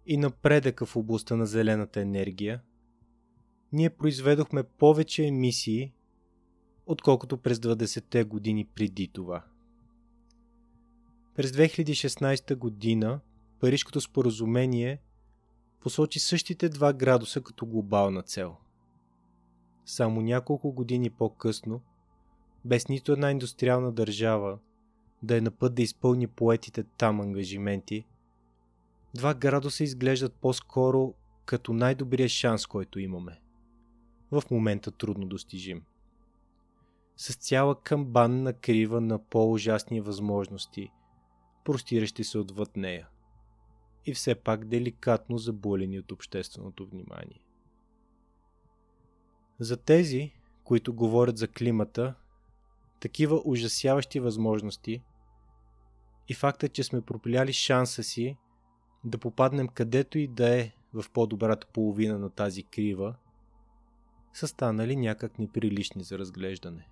и 0.06 0.18
напредъка 0.18 0.86
в 0.86 0.96
областта 0.96 1.36
на 1.36 1.46
зелената 1.46 2.02
енергия, 2.02 2.62
ние 3.72 3.90
произведохме 3.90 4.64
повече 4.64 5.26
емисии, 5.26 5.94
отколкото 6.90 7.38
през 7.38 7.60
20-те 7.60 8.24
години 8.24 8.66
преди 8.66 9.08
това. 9.08 9.44
През 11.36 11.52
2016 11.52 12.56
година 12.56 13.20
Парижкото 13.60 14.02
споразумение 14.02 15.00
посочи 15.82 16.20
същите 16.20 16.70
2 16.70 16.94
градуса 16.94 17.42
като 17.42 17.66
глобална 17.66 18.22
цел. 18.22 18.56
Само 19.86 20.22
няколко 20.22 20.72
години 20.72 21.10
по-късно, 21.10 21.82
без 22.66 22.88
нито 22.88 23.12
една 23.12 23.32
индустриална 23.32 23.92
държава 23.92 24.60
да 25.24 25.38
е 25.38 25.42
на 25.42 25.52
път 25.52 25.76
да 25.76 25.82
изпълни 25.82 26.28
поетите 26.28 26.84
там 26.84 27.22
ангажименти, 27.22 28.06
2 29.18 29.38
градуса 29.38 29.84
изглеждат 29.84 30.34
по-скоро 30.34 31.14
като 31.46 31.74
най-добрия 31.74 32.30
шанс, 32.30 32.68
който 32.68 33.00
имаме. 33.00 33.42
В 34.32 34.44
момента 34.52 34.92
трудно 34.92 35.26
достижим. 35.26 35.82
С 37.22 37.36
цяла 37.36 37.82
камбанна 37.82 38.54
крива 38.54 39.02
на 39.02 39.20
по-ужасни 39.20 40.02
възможности, 40.02 40.92
простиращи 41.64 42.24
се 42.24 42.38
отвъд 42.38 42.78
нея– 42.78 43.08
и 44.06 44.14
все 44.14 44.36
пак 44.36 44.66
деликатно 44.66 45.38
заболени 45.38 46.00
от 46.00 46.12
общественото 46.12 46.86
внимание. 46.86 47.42
За 49.60 49.78
тези, 49.78 50.34
които 50.64 50.94
говорят 50.94 51.38
за 51.38 51.48
климата, 51.48 52.16
такива 53.00 53.42
ужасяващи 53.46 54.20
възможности 54.20 55.04
и 56.28 56.34
факта, 56.34 56.70
че 56.70 56.84
сме 56.84 57.02
пропиляли 57.02 57.54
шанса 57.54 58.04
си 58.04 58.38
да 59.04 59.18
попаднем 59.18 59.68
където 59.68 60.18
и 60.18 60.28
да 60.28 60.60
е 60.60 60.72
в 60.94 61.06
по-добрата 61.14 61.68
половина 61.68 62.20
на 62.20 62.30
тази 62.30 62.64
крива, 62.64 63.16
са 64.34 64.48
станали 64.48 64.96
някак 64.96 65.40
неприлични 65.40 66.04
за 66.04 66.20
разглеждане. 66.20 66.88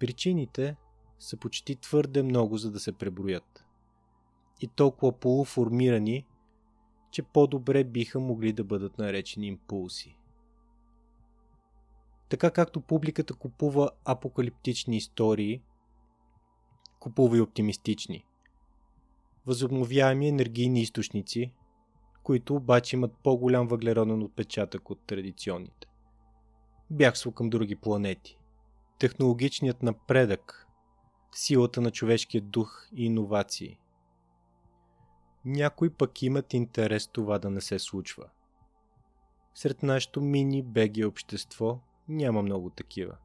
Причините 0.00 0.76
са 1.18 1.36
почти 1.36 1.76
твърде 1.76 2.22
много, 2.22 2.56
за 2.56 2.70
да 2.70 2.80
се 2.80 2.92
преброят 2.92 3.64
и 4.60 4.66
толкова 4.66 5.12
полуформирани, 5.12 6.26
че 7.10 7.22
по-добре 7.22 7.84
биха 7.84 8.20
могли 8.20 8.52
да 8.52 8.64
бъдат 8.64 8.98
наречени 8.98 9.46
импулси. 9.46 10.16
Така 12.28 12.50
както 12.50 12.80
публиката 12.80 13.34
купува 13.34 13.90
апокалиптични 14.04 14.96
истории, 14.96 15.62
купува 17.00 17.36
и 17.38 17.40
оптимистични. 17.40 18.24
Възобновяеми 19.46 20.28
енергийни 20.28 20.80
източници, 20.80 21.52
които 22.22 22.54
обаче 22.54 22.96
имат 22.96 23.12
по-голям 23.22 23.68
въглероден 23.68 24.22
отпечатък 24.22 24.90
от 24.90 25.00
традиционните. 25.06 25.86
Бягство 26.90 27.32
към 27.32 27.50
други 27.50 27.76
планети. 27.76 28.39
Технологичният 29.00 29.82
напредък, 29.82 30.66
силата 31.32 31.80
на 31.80 31.90
човешкия 31.90 32.42
дух 32.42 32.88
и 32.92 33.04
иновации– 33.04 33.78
някои 35.44 35.90
пък 35.90 36.22
имат 36.22 36.54
интерес 36.54 37.08
това 37.08 37.38
да 37.38 37.50
не 37.50 37.60
се 37.60 37.78
случва. 37.78 38.24
Сред 39.54 39.82
нашето 39.82 40.20
мини 40.20 40.62
беги 40.62 41.04
общество 41.04 41.80
няма 42.08 42.42
много 42.42 42.70
такива. 42.70 43.16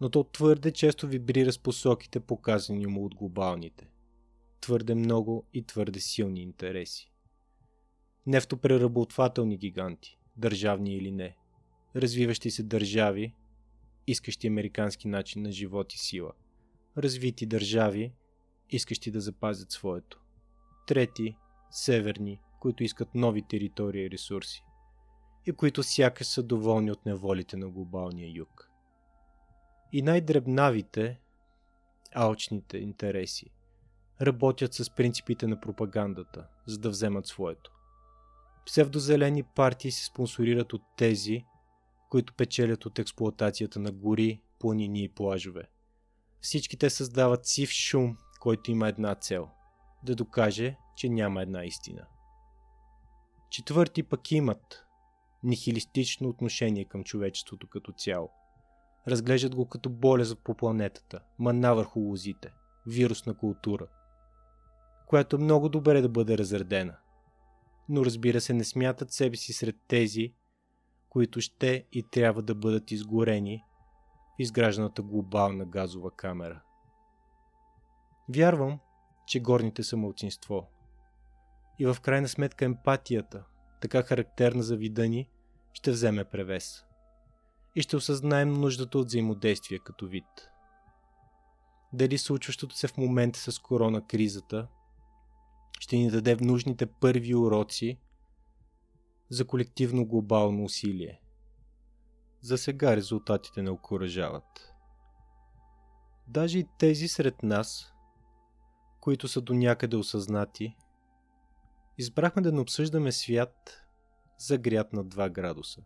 Но 0.00 0.10
то 0.10 0.24
твърде 0.24 0.70
често 0.72 1.08
вибрира 1.08 1.52
с 1.52 1.58
посоките, 1.58 2.20
показани 2.20 2.86
му 2.86 3.04
от 3.04 3.14
глобалните. 3.14 3.90
Твърде 4.60 4.94
много 4.94 5.44
и 5.54 5.62
твърде 5.62 6.00
силни 6.00 6.42
интереси. 6.42 7.12
Нефтопреработвателни 8.26 9.56
гиганти, 9.56 10.18
държавни 10.36 10.96
или 10.96 11.12
не. 11.12 11.36
Развиващи 11.96 12.50
се 12.50 12.62
държави, 12.62 13.34
искащи 14.06 14.46
американски 14.46 15.08
начин 15.08 15.42
на 15.42 15.52
живот 15.52 15.94
и 15.94 15.98
сила. 15.98 16.32
Развити 16.98 17.46
държави, 17.46 18.12
искащи 18.70 19.10
да 19.10 19.20
запазят 19.20 19.70
своето 19.70 20.20
трети, 20.86 21.36
северни, 21.70 22.40
които 22.60 22.84
искат 22.84 23.14
нови 23.14 23.42
територии 23.42 24.04
и 24.04 24.10
ресурси 24.10 24.64
и 25.46 25.52
които 25.52 25.82
сякаш 25.82 26.26
са 26.26 26.42
доволни 26.42 26.90
от 26.90 27.06
неволите 27.06 27.56
на 27.56 27.68
глобалния 27.68 28.32
юг. 28.34 28.70
И 29.92 30.02
най-дребнавите, 30.02 31.20
алчните 32.14 32.78
интереси, 32.78 33.50
работят 34.22 34.74
с 34.74 34.94
принципите 34.94 35.46
на 35.46 35.60
пропагандата, 35.60 36.46
за 36.66 36.78
да 36.78 36.90
вземат 36.90 37.26
своето. 37.26 37.72
Псевдозелени 38.66 39.42
партии 39.42 39.90
се 39.90 40.04
спонсорират 40.04 40.72
от 40.72 40.82
тези, 40.96 41.44
които 42.14 42.34
печелят 42.34 42.86
от 42.86 42.98
експлоатацията 42.98 43.80
на 43.80 43.92
гори, 43.92 44.40
планини 44.58 45.04
и 45.04 45.08
плажове. 45.08 45.62
Всички 46.40 46.76
те 46.76 46.90
създават 46.90 47.46
сив 47.46 47.70
шум, 47.70 48.16
който 48.40 48.70
има 48.70 48.88
една 48.88 49.14
цел– 49.14 49.48
да 50.04 50.14
докаже, 50.14 50.76
че 50.96 51.08
няма 51.08 51.42
една 51.42 51.64
истина. 51.64 52.06
Четвърти 53.50 54.02
пък 54.02 54.32
имат 54.32 54.86
нихилистично 55.42 56.28
отношение 56.28 56.84
към 56.84 57.04
човечеството 57.04 57.66
като 57.66 57.92
цяло. 57.92 58.30
Разглеждат 59.08 59.54
го 59.54 59.68
като 59.68 59.90
болест 59.90 60.38
по 60.44 60.54
планетата, 60.54 61.20
мана 61.38 61.74
върху 61.74 62.00
лозите, 62.00 62.54
вирусна 62.86 63.34
култура. 63.34 63.86
която 65.06 65.38
много 65.38 65.68
добре 65.68 66.00
да 66.00 66.08
бъде 66.08 66.38
разредена. 66.38 66.96
Но 67.88 68.04
разбира 68.04 68.40
се, 68.40 68.54
не 68.54 68.64
смятат 68.64 69.12
себе 69.12 69.36
си 69.36 69.52
сред 69.52 69.76
тези, 69.88 70.34
които 71.14 71.40
ще 71.40 71.86
и 71.92 72.02
трябва 72.02 72.42
да 72.42 72.54
бъдат 72.54 72.90
изгорени 72.90 73.64
в 74.36 74.42
изгражданата 74.42 75.02
глобална 75.02 75.64
газова 75.64 76.10
камера. 76.10 76.62
Вярвам, 78.28 78.78
че 79.26 79.40
горните 79.40 79.82
са 79.82 79.96
мълцинство. 79.96 80.68
И 81.78 81.86
в 81.86 81.96
крайна 82.02 82.28
сметка 82.28 82.64
емпатията, 82.64 83.44
така 83.80 84.02
характерна 84.02 84.62
за 84.62 84.76
вида 84.76 85.08
ни, 85.08 85.28
ще 85.72 85.90
вземе 85.90 86.24
превес. 86.24 86.84
И 87.74 87.82
ще 87.82 87.96
осъзнаем 87.96 88.52
нуждата 88.52 88.98
от 88.98 89.06
взаимодействие 89.06 89.78
като 89.78 90.06
вид. 90.06 90.48
Дали 91.92 92.18
случващото 92.18 92.76
се 92.76 92.88
в 92.88 92.96
момента 92.96 93.38
с 93.38 93.58
корона 93.58 94.06
кризата 94.06 94.68
ще 95.80 95.96
ни 95.96 96.10
даде 96.10 96.36
нужните 96.40 96.86
първи 96.86 97.34
уроци 97.34 97.98
за 99.28 99.46
колективно 99.46 100.06
глобално 100.06 100.64
усилие. 100.64 101.20
За 102.40 102.58
сега 102.58 102.96
резултатите 102.96 103.62
не 103.62 103.70
окоръжават. 103.70 104.74
Даже 106.28 106.58
и 106.58 106.68
тези 106.78 107.08
сред 107.08 107.42
нас, 107.42 107.92
които 109.00 109.28
са 109.28 109.40
до 109.40 109.54
някъде 109.54 109.96
осъзнати, 109.96 110.76
избрахме 111.98 112.42
да 112.42 112.52
не 112.52 112.60
обсъждаме 112.60 113.12
свят 113.12 113.80
загрят 114.38 114.92
на 114.92 115.04
2 115.04 115.30
градуса. 115.30 115.82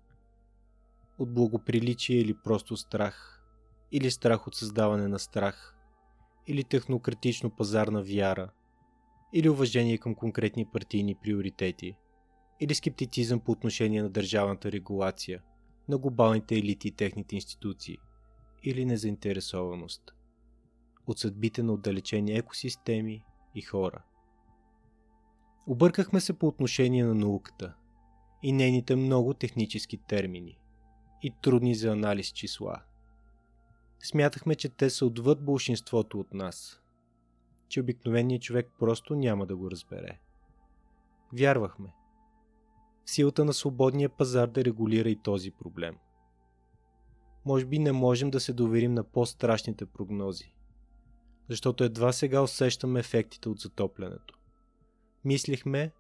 От 1.18 1.34
благоприличие 1.34 2.16
или 2.16 2.34
просто 2.44 2.76
страх, 2.76 3.44
или 3.92 4.10
страх 4.10 4.46
от 4.46 4.54
създаване 4.54 5.08
на 5.08 5.18
страх, 5.18 5.76
или 6.46 6.64
технократично 6.64 7.50
пазарна 7.50 8.02
вяра, 8.02 8.50
или 9.32 9.48
уважение 9.48 9.98
към 9.98 10.14
конкретни 10.14 10.66
партийни 10.72 11.14
приоритети, 11.14 11.96
или 12.60 12.74
скептицизъм 12.74 13.40
по 13.40 13.52
отношение 13.52 14.02
на 14.02 14.10
държавната 14.10 14.72
регулация, 14.72 15.42
на 15.88 15.98
глобалните 15.98 16.54
елити 16.54 16.88
и 16.88 16.92
техните 16.92 17.34
институции, 17.34 17.98
или 18.62 18.84
незаинтересованост 18.84 20.14
от 21.06 21.18
съдбите 21.18 21.62
на 21.62 21.72
отдалечени 21.72 22.32
екосистеми 22.32 23.24
и 23.54 23.62
хора. 23.62 24.02
Объркахме 25.66 26.20
се 26.20 26.32
по 26.32 26.46
отношение 26.46 27.04
на 27.04 27.14
науката 27.14 27.74
и 28.42 28.52
нейните 28.52 28.96
много 28.96 29.34
технически 29.34 29.96
термини 29.96 30.58
и 31.22 31.32
трудни 31.42 31.74
за 31.74 31.92
анализ 31.92 32.26
числа. 32.26 32.82
Смятахме, 34.00 34.54
че 34.54 34.68
те 34.68 34.90
са 34.90 35.06
отвъд 35.06 35.44
большинството 35.44 36.20
от 36.20 36.34
нас, 36.34 36.82
че 37.68 37.80
обикновеният 37.80 38.42
човек 38.42 38.70
просто 38.78 39.14
няма 39.14 39.46
да 39.46 39.56
го 39.56 39.70
разбере. 39.70 40.20
Вярвахме. 41.32 41.92
Силата 43.10 43.44
на 43.44 43.52
свободния 43.52 44.08
пазар 44.08 44.48
да 44.48 44.64
регулира 44.64 45.08
и 45.08 45.16
този 45.16 45.50
проблем. 45.50 45.96
Може 47.44 47.66
би 47.66 47.78
не 47.78 47.92
можем 47.92 48.30
да 48.30 48.40
се 48.40 48.52
доверим 48.52 48.94
на 48.94 49.04
по-страшните 49.04 49.86
прогнози, 49.86 50.54
защото 51.48 51.84
едва 51.84 52.12
сега 52.12 52.42
усещаме 52.42 53.00
ефектите 53.00 53.48
от 53.48 53.58
затоплянето. 53.58 54.38
Мислихме, 55.24 55.92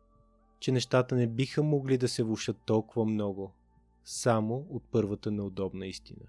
че 0.60 0.72
нещата 0.72 1.16
не 1.16 1.26
биха 1.26 1.62
могли 1.62 1.98
да 1.98 2.08
се 2.08 2.22
влушат 2.22 2.56
толкова 2.66 3.04
много, 3.04 3.52
само 4.04 4.66
от 4.70 4.82
първата 4.90 5.30
неудобна 5.30 5.86
истина. 5.86 6.26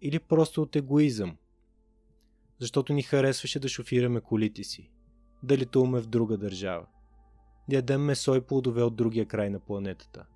Или 0.00 0.18
просто 0.18 0.62
от 0.62 0.76
егоизъм, 0.76 1.36
защото 2.58 2.92
ни 2.92 3.02
харесваше 3.02 3.60
да 3.60 3.68
шофираме 3.68 4.20
колите 4.20 4.64
си, 4.64 4.90
да 5.42 5.58
летуваме 5.58 6.00
в 6.00 6.06
друга 6.06 6.36
държава, 6.38 6.86
да 7.68 7.76
ядем 7.76 8.04
месо 8.04 8.34
и 8.34 8.40
плодове 8.40 8.82
от 8.82 8.96
другия 8.96 9.26
край 9.26 9.50
на 9.50 9.60
планетата, 9.60 10.26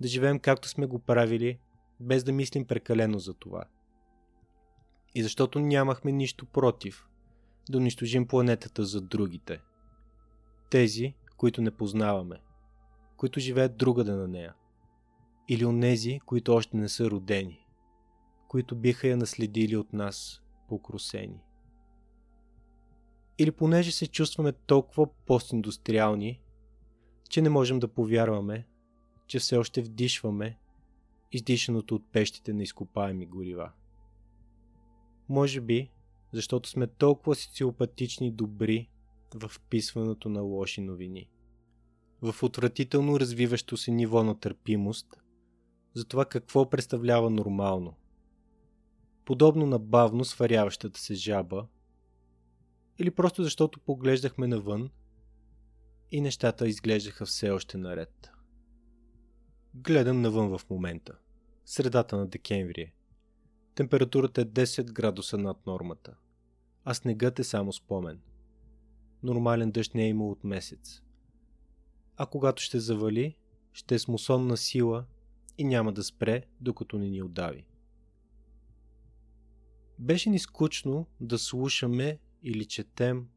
да 0.00 0.08
живеем 0.08 0.38
както 0.38 0.68
сме 0.68 0.86
го 0.86 0.98
правили, 0.98 1.58
без 2.00 2.24
да 2.24 2.32
мислим 2.32 2.64
прекалено 2.64 3.18
за 3.18 3.34
това. 3.34 3.64
И 5.14 5.22
защото 5.22 5.60
нямахме 5.60 6.12
нищо 6.12 6.46
против 6.46 7.08
да 7.70 7.78
унищожим 7.78 8.26
планетата 8.26 8.84
за 8.84 9.00
другите– 9.00 9.60
тези, 10.70 11.14
които 11.36 11.62
не 11.62 11.70
познаваме, 11.70 12.40
които 13.16 13.40
живеят 13.40 13.76
другаде 13.76 14.12
на 14.12 14.28
нея, 14.28 14.54
или 15.48 15.64
онези, 15.64 16.20
които 16.26 16.54
още 16.54 16.76
не 16.76 16.88
са 16.88 17.10
родени, 17.10 17.66
които 18.48 18.76
биха 18.76 19.08
я 19.08 19.16
наследили 19.16 19.76
от 19.76 19.92
нас 19.92 20.42
покрусени. 20.68 21.40
Или 23.38 23.50
понеже 23.50 23.92
се 23.92 24.06
чувстваме 24.06 24.52
толкова 24.52 25.06
постиндустриални, 25.26 26.40
че 27.30 27.42
не 27.42 27.50
можем 27.50 27.78
да 27.78 27.88
повярваме, 27.88 28.66
че 29.26 29.38
все 29.38 29.56
още 29.56 29.82
вдишваме 29.82 30.58
издишаното 31.32 31.94
от 31.94 32.12
пещите 32.12 32.52
на 32.52 32.62
изкопаеми 32.62 33.26
горива. 33.26 33.72
Може 35.28 35.60
би, 35.60 35.90
защото 36.32 36.68
сме 36.68 36.86
толкова 36.86 37.34
социопатични 37.34 38.30
добри 38.30 38.90
в 39.34 39.48
вписването 39.48 40.28
на 40.28 40.40
лоши 40.40 40.80
новини. 40.80 41.30
В 42.22 42.42
отвратително 42.42 43.20
развиващо 43.20 43.76
се 43.76 43.90
ниво 43.90 44.24
на 44.24 44.40
търпимост 44.40 45.06
за 45.94 46.04
това 46.04 46.24
какво 46.24 46.70
представлява 46.70 47.30
нормално. 47.30 47.94
Подобно 49.24 49.66
на 49.66 49.78
бавно 49.78 50.24
сваряващата 50.24 51.00
се 51.00 51.14
жаба 51.14 51.66
или 52.98 53.10
просто 53.10 53.42
защото 53.42 53.80
поглеждахме 53.80 54.46
навън 54.46 54.90
и 56.10 56.20
нещата 56.20 56.68
изглеждаха 56.68 57.26
все 57.26 57.50
още 57.50 57.78
наред. 57.78 58.30
Гледам 59.74 60.20
навън 60.20 60.58
в 60.58 60.70
момента. 60.70 61.18
Средата 61.64 62.16
на 62.16 62.26
декември 62.26 62.80
е. 62.80 62.94
Температурата 63.74 64.40
е 64.40 64.44
10 64.44 64.92
градуса 64.92 65.38
над 65.38 65.66
нормата, 65.66 66.16
а 66.84 66.94
снегът 66.94 67.38
е 67.38 67.44
само 67.44 67.72
спомен– 67.72 68.20
нормален 69.22 69.70
дъжд 69.70 69.94
не 69.94 70.04
е 70.04 70.08
имал 70.08 70.30
от 70.30 70.44
месец. 70.44 71.02
А 72.16 72.26
когато 72.26 72.62
ще 72.62 72.80
завали, 72.80 73.36
ще 73.72 73.94
е 73.94 73.98
с 73.98 74.08
мусонна 74.08 74.56
сила 74.56 75.04
и 75.58 75.64
няма 75.64 75.92
да 75.92 76.04
спре, 76.04 76.42
докато 76.60 76.98
не 76.98 77.08
ни 77.08 77.22
отдави. 77.22 77.66
Беше 79.98 80.30
ни 80.30 80.38
скучно 80.38 81.06
да 81.20 81.38
слушаме 81.38 82.18
или 82.42 82.64
четем 82.64 83.28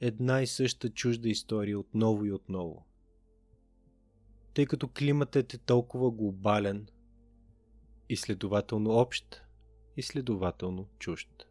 една 0.00 0.42
и 0.42 0.46
съща 0.46 0.90
чужда 0.90 1.28
история 1.28 1.78
отново 1.78 2.24
и 2.24 2.32
отново. 2.32 2.86
Тъй 4.54 4.66
като 4.66 4.88
климатът 4.88 5.54
е 5.54 5.58
толкова 5.58 6.10
глобален 6.10 6.86
и 8.08 8.16
следователно 8.16 8.90
общ 8.90 9.42
и 9.96 10.02
следователно 10.02 10.88
чужд. 10.98 11.48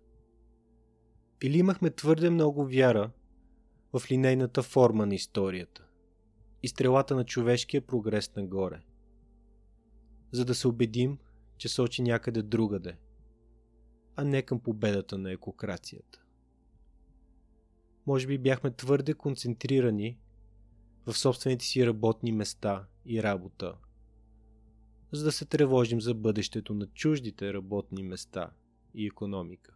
Или 1.44 1.58
имахме 1.58 1.90
твърде 1.90 2.30
много 2.30 2.66
вяра, 2.66 3.12
в 3.94 4.12
линейната 4.12 4.64
форма 4.64 5.06
на 5.06 5.16
историята 5.16 5.88
и 6.64 6.68
стрелата 6.68 7.16
на 7.16 7.26
човешкия 7.26 7.82
прогрес 7.82 8.36
нагоре, 8.36 8.82
за 10.32 10.46
да 10.46 10.56
се 10.56 10.68
убедим, 10.68 11.18
че 11.58 11.70
сочи 11.70 12.02
някъде 12.02 12.42
другаде, 12.42 12.98
а 14.16 14.24
не 14.24 14.42
към 14.42 14.60
победата 14.60 15.18
на 15.18 15.32
екокрацията. 15.32 16.27
Може 18.08 18.28
би 18.28 18.38
бяхме 18.38 18.72
твърде 18.72 19.14
концентрирани 19.14 20.20
в 21.06 21.18
собствените 21.18 21.66
си 21.66 21.88
работни 21.88 22.32
места 22.32 22.88
и 23.06 23.24
работа, 23.24 23.74
за 25.12 25.24
да 25.24 25.32
се 25.32 25.46
тревожим 25.46 26.02
за 26.02 26.14
бъдещето 26.14 26.74
на 26.74 26.88
чуждите 26.88 27.54
работни 27.54 28.04
места 28.04 28.52
и 28.94 29.08
економика. 29.08 29.74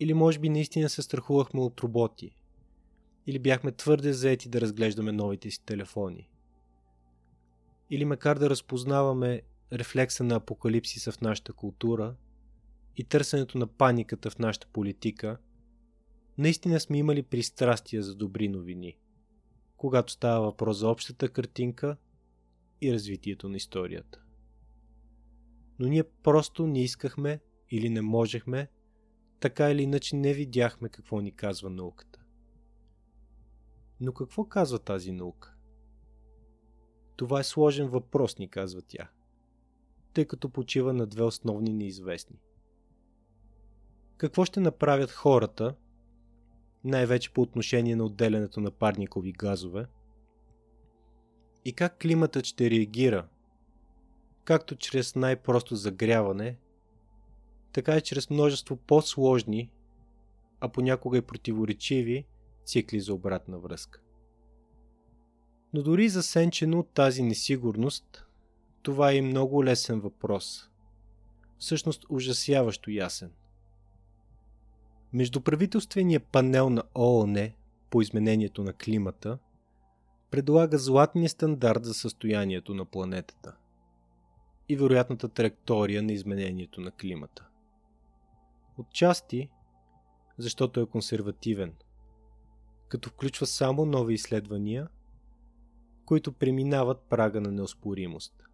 Или 0.00 0.14
може 0.14 0.38
би 0.38 0.48
наистина 0.48 0.88
се 0.88 1.02
страхувахме 1.02 1.60
от 1.60 1.80
роботи. 1.80 2.34
Или 3.26 3.38
бяхме 3.38 3.72
твърде 3.72 4.12
заети 4.12 4.48
да 4.48 4.60
разглеждаме 4.60 5.12
новите 5.12 5.50
си 5.50 5.64
телефони. 5.64 6.30
Или 7.90 8.04
макар 8.04 8.38
да 8.38 8.50
разпознаваме 8.50 9.42
рефлекса 9.72 10.24
на 10.24 10.34
апокалипсиса 10.34 11.12
в 11.12 11.20
нашата 11.20 11.52
култура 11.52 12.16
и 12.96 13.04
търсенето 13.04 13.58
на 13.58 13.66
паниката 13.66 14.30
в 14.30 14.38
нашата 14.38 14.66
политика, 14.72 15.38
наистина 16.38 16.80
сме 16.80 16.98
имали 16.98 17.22
пристрастия 17.22 18.02
за 18.02 18.14
добри 18.14 18.48
новини, 18.48 18.98
когато 19.76 20.12
става 20.12 20.44
въпрос 20.44 20.78
за 20.78 20.88
общата 20.88 21.28
картинка 21.28 21.96
и 22.80 22.92
развитието 22.92 23.48
на 23.48 23.56
историята. 23.56 24.22
Но 25.78 25.88
ние 25.88 26.04
просто 26.04 26.66
не 26.66 26.82
искахме 26.82 27.40
или 27.70 27.88
не 27.88 28.02
можехме 28.02 28.68
така 29.40 29.70
или 29.70 29.82
иначе 29.82 30.16
не 30.16 30.34
видяхме 30.34 30.88
какво 30.88 31.20
ни 31.20 31.32
казва 31.32 31.70
науката. 31.70 32.20
Но 34.00 34.12
какво 34.12 34.44
казва 34.44 34.78
тази 34.78 35.12
наука? 35.12 35.54
Това 37.16 37.40
е 37.40 37.44
сложен 37.44 37.88
въпрос, 37.88 38.38
ни 38.38 38.48
казва 38.48 38.82
тя, 38.82 39.10
тъй 40.12 40.24
като 40.24 40.50
почива 40.50 40.92
на 40.92 41.06
две 41.06 41.22
основни 41.22 41.72
неизвестни. 41.72 42.40
Какво 44.16 44.44
ще 44.44 44.60
направят 44.60 45.10
хората, 45.10 45.76
най-вече 46.84 47.32
по 47.32 47.42
отношение 47.42 47.96
на 47.96 48.04
отделянето 48.04 48.60
на 48.60 48.70
парникови 48.70 49.32
газове, 49.32 49.86
и 51.64 51.72
как 51.72 51.98
климатът 51.98 52.44
ще 52.44 52.70
реагира, 52.70 53.28
както 54.44 54.76
чрез 54.76 55.14
най-просто 55.14 55.76
загряване, 55.76 56.56
така 57.72 57.96
и 57.96 58.00
чрез 58.00 58.30
множество 58.30 58.76
по-сложни, 58.76 59.70
а 60.60 60.68
понякога 60.68 61.18
и 61.18 61.22
противоречиви 61.22 62.26
цикли 62.64 63.00
за 63.00 63.14
обратна 63.14 63.58
връзка. 63.58 64.00
Но 65.74 65.82
дори 65.82 66.08
засенчено 66.08 66.78
от 66.78 66.88
тази 66.88 67.22
несигурност, 67.22 68.26
това 68.82 69.12
е 69.12 69.22
много 69.22 69.64
лесен 69.64 70.00
въпрос. 70.00 70.70
Всъщност 71.58 72.06
ужасяващо 72.08 72.90
ясен. 72.90 73.32
Междуправителственият 75.12 76.24
панел 76.24 76.70
на 76.70 76.82
ООН 76.94 77.50
по 77.90 78.02
изменението 78.02 78.64
на 78.64 78.72
климата 78.72 79.38
предлага 80.30 80.78
златния 80.78 81.28
стандарт 81.28 81.84
за 81.84 81.94
състоянието 81.94 82.74
на 82.74 82.84
планетата 82.84 83.56
и 84.68 84.76
вероятната 84.76 85.28
траектория 85.28 86.02
на 86.02 86.12
изменението 86.12 86.80
на 86.80 86.90
климата. 86.90 87.46
Отчасти, 88.78 89.48
защото 90.38 90.80
е 90.80 90.86
консервативен, 90.86 91.74
като 92.88 93.10
включва 93.10 93.46
само 93.46 93.84
нови 93.84 94.14
изследвания, 94.14 94.88
които 96.04 96.32
преминават 96.32 97.00
прага 97.00 97.40
на 97.40 97.52
неоспоримост. 97.52 98.44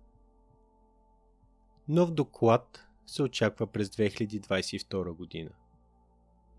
Нов 1.88 2.10
доклад 2.10 2.86
се 3.06 3.22
очаква 3.22 3.66
през 3.66 3.88
2022 3.88 5.12
година. 5.12 5.50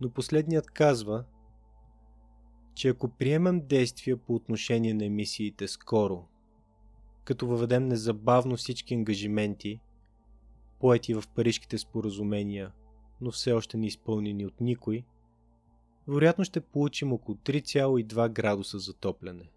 Но 0.01 0.10
последният 0.10 0.67
казва, 0.67 1.25
че 2.73 2.89
ако 2.89 3.10
приемам 3.10 3.67
действия 3.67 4.17
по 4.17 4.36
отношение 4.36 4.93
на 4.93 5.05
емисиите 5.05 5.67
скоро, 5.67 6.27
като 7.23 7.47
въведем 7.47 7.88
незабавно 7.88 8.58
всички 8.58 8.93
ангажименти, 8.93 9.79
поети 10.79 11.13
в 11.13 11.23
парижките 11.36 11.77
споразумения, 11.77 12.71
но 13.21 13.31
все 13.31 13.51
още 13.51 13.77
не 13.77 13.88
изпълнени 13.88 14.45
от 14.45 14.62
никой, 14.62 15.03
вероятно 16.08 16.43
ще 16.43 16.62
получим 16.62 17.13
около 17.13 17.38
3,2 17.38 18.29
градуса 18.29 18.79
затопляне. 18.79 19.49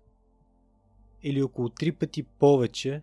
Или 1.23 1.43
около 1.43 1.69
3 1.69 1.93
пъти 1.93 2.23
повече, 2.23 3.03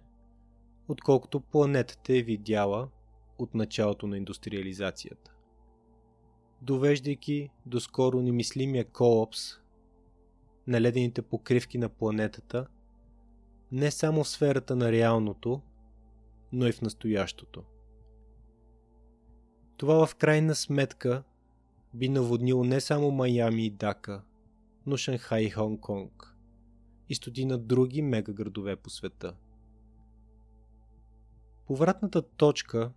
отколкото 0.87 1.39
планетата 1.39 2.17
е 2.17 2.21
видяла 2.21 2.89
от 3.37 3.53
началото 3.53 4.07
на 4.07 4.17
индустриализацията. 4.17 5.34
Довеждайки 6.61 7.49
до 7.65 7.79
скоро 7.79 8.21
немислимия 8.21 8.85
колапс 8.85 9.39
на 10.67 10.81
ледените 10.81 11.21
покривки 11.21 11.77
на 11.77 11.89
планетата, 11.89 12.67
не 13.71 13.91
само 13.91 14.23
в 14.23 14.29
сферата 14.29 14.75
на 14.75 14.91
реалното, 14.91 15.61
но 16.51 16.67
и 16.67 16.71
в 16.71 16.81
настоящото. 16.81 17.63
Това 19.77 20.05
в 20.05 20.15
крайна 20.15 20.55
сметка 20.55 21.23
би 21.93 22.09
наводнило 22.09 22.63
не 22.63 22.81
само 22.81 23.11
Майами 23.11 23.65
и 23.65 23.69
Дака, 23.69 24.23
но 24.85 24.97
Шанхай 24.97 25.43
и 25.43 25.51
Хонг-Конг 25.51 26.35
и 27.09 27.15
стотина 27.15 27.57
други 27.57 28.01
мегаградове 28.01 28.75
по 28.75 28.89
света. 28.89 29.35
Повратната 31.65 32.21
точка, 32.21 32.91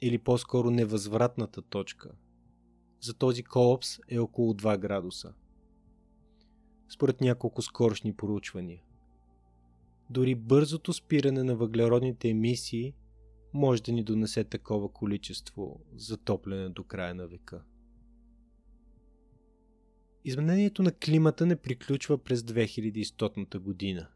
или 0.00 0.18
по-скоро 0.18 0.70
невъзвратната 0.70 1.62
точка, 1.62 2.10
за 3.00 3.14
този 3.14 3.42
колапс 3.42 3.98
е 4.08 4.18
около 4.18 4.54
2 4.54 4.78
градуса. 4.78 5.34
Според 6.88 7.20
няколко 7.20 7.62
скорошни 7.62 8.16
проучвания. 8.16 8.82
Дори 10.10 10.34
бързото 10.34 10.92
спиране 10.92 11.42
на 11.42 11.56
въглеродните 11.56 12.28
емисии 12.28 12.94
може 13.54 13.82
да 13.82 13.92
ни 13.92 14.04
донесе 14.04 14.44
такова 14.44 14.88
количество 14.88 15.80
затопляне 15.96 16.68
до 16.68 16.84
края 16.84 17.14
на 17.14 17.26
века. 17.26 17.62
Изменението 20.24 20.82
на 20.82 20.92
климата 20.92 21.46
не 21.46 21.56
приключва 21.56 22.18
през 22.18 22.40
2100 22.40 23.58
година. 23.58 24.08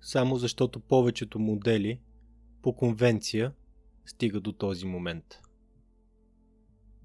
Само 0.00 0.36
защото 0.36 0.80
повечето 0.80 1.38
модели 1.38 2.00
по 2.62 2.76
конвенция 2.76 3.52
стига 4.06 4.40
до 4.40 4.52
този 4.52 4.86
момент. 4.86 5.40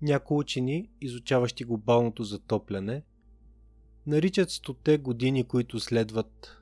Някои 0.01 0.37
учени, 0.37 0.89
изучаващи 1.01 1.63
глобалното 1.63 2.23
затопляне, 2.23 3.03
наричат 4.07 4.49
стоте 4.49 4.97
години, 4.97 5.43
които 5.43 5.79
следват 5.79 6.57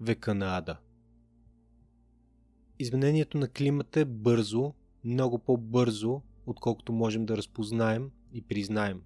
века 0.00 0.34
на 0.34 0.56
Ада. 0.56 0.78
Изменението 2.78 3.38
на 3.38 3.48
климата 3.48 4.00
е 4.00 4.04
бързо, 4.04 4.74
много 5.04 5.38
по-бързо, 5.38 6.22
отколкото 6.46 6.92
можем 6.92 7.26
да 7.26 7.36
разпознаем 7.36 8.10
и 8.32 8.42
признаем. 8.42 9.02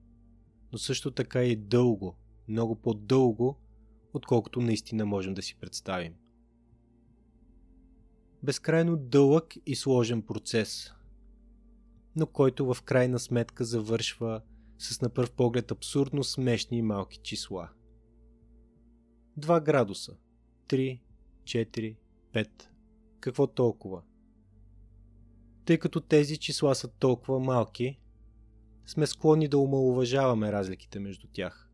Но 0.72 0.78
също 0.78 1.10
така 1.10 1.44
и 1.44 1.56
дълго, 1.56 2.16
много 2.48 2.74
по-дълго, 2.74 3.58
отколкото 4.12 4.60
наистина 4.60 5.06
можем 5.06 5.34
да 5.34 5.42
си 5.42 5.56
представим. 5.60 6.14
Безкрайно 8.42 8.96
дълъг 8.96 9.54
и 9.66 9.76
сложен 9.76 10.22
процес, 10.22 10.92
но 12.16 12.26
който 12.26 12.74
в 12.74 12.82
крайна 12.82 13.18
сметка 13.18 13.64
завършва 13.64 14.42
с 14.78 15.00
на 15.00 15.08
пръв 15.08 15.32
поглед 15.32 15.70
абсурдно 15.70 16.24
смешни 16.24 16.78
и 16.78 16.82
малки 16.82 17.18
числа. 17.22 17.68
2 19.38 19.62
градуса, 19.62 20.16
3, 20.68 21.00
4, 21.44 21.96
5. 22.32 22.48
Какво 23.20 23.46
толкова? 23.46 24.02
Тъй 25.64 25.78
като 25.78 26.00
тези 26.00 26.36
числа 26.36 26.74
са 26.74 26.88
толкова 26.88 27.38
малки, 27.38 28.00
сме 28.86 29.06
склонни 29.06 29.48
да 29.48 29.58
омалуважаваме 29.58 30.52
разликите 30.52 31.00
между 31.00 31.26
тях. 31.32 31.70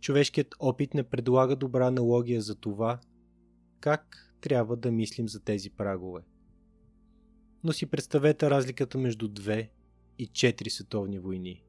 Човешкият 0.00 0.54
опит 0.58 0.94
не 0.94 1.02
предлага 1.02 1.56
добра 1.56 1.86
аналогия 1.86 2.42
за 2.42 2.54
това, 2.54 3.00
как 3.80 4.34
трябва 4.40 4.76
да 4.76 4.92
мислим 4.92 5.28
за 5.28 5.40
тези 5.40 5.70
прагове. 5.70 6.22
Но 7.64 7.72
си 7.72 7.86
представете 7.86 8.50
разликата 8.50 8.98
между 8.98 9.28
две 9.28 9.70
и 10.18 10.26
четири 10.26 10.70
световни 10.70 11.18
войни, 11.18 11.64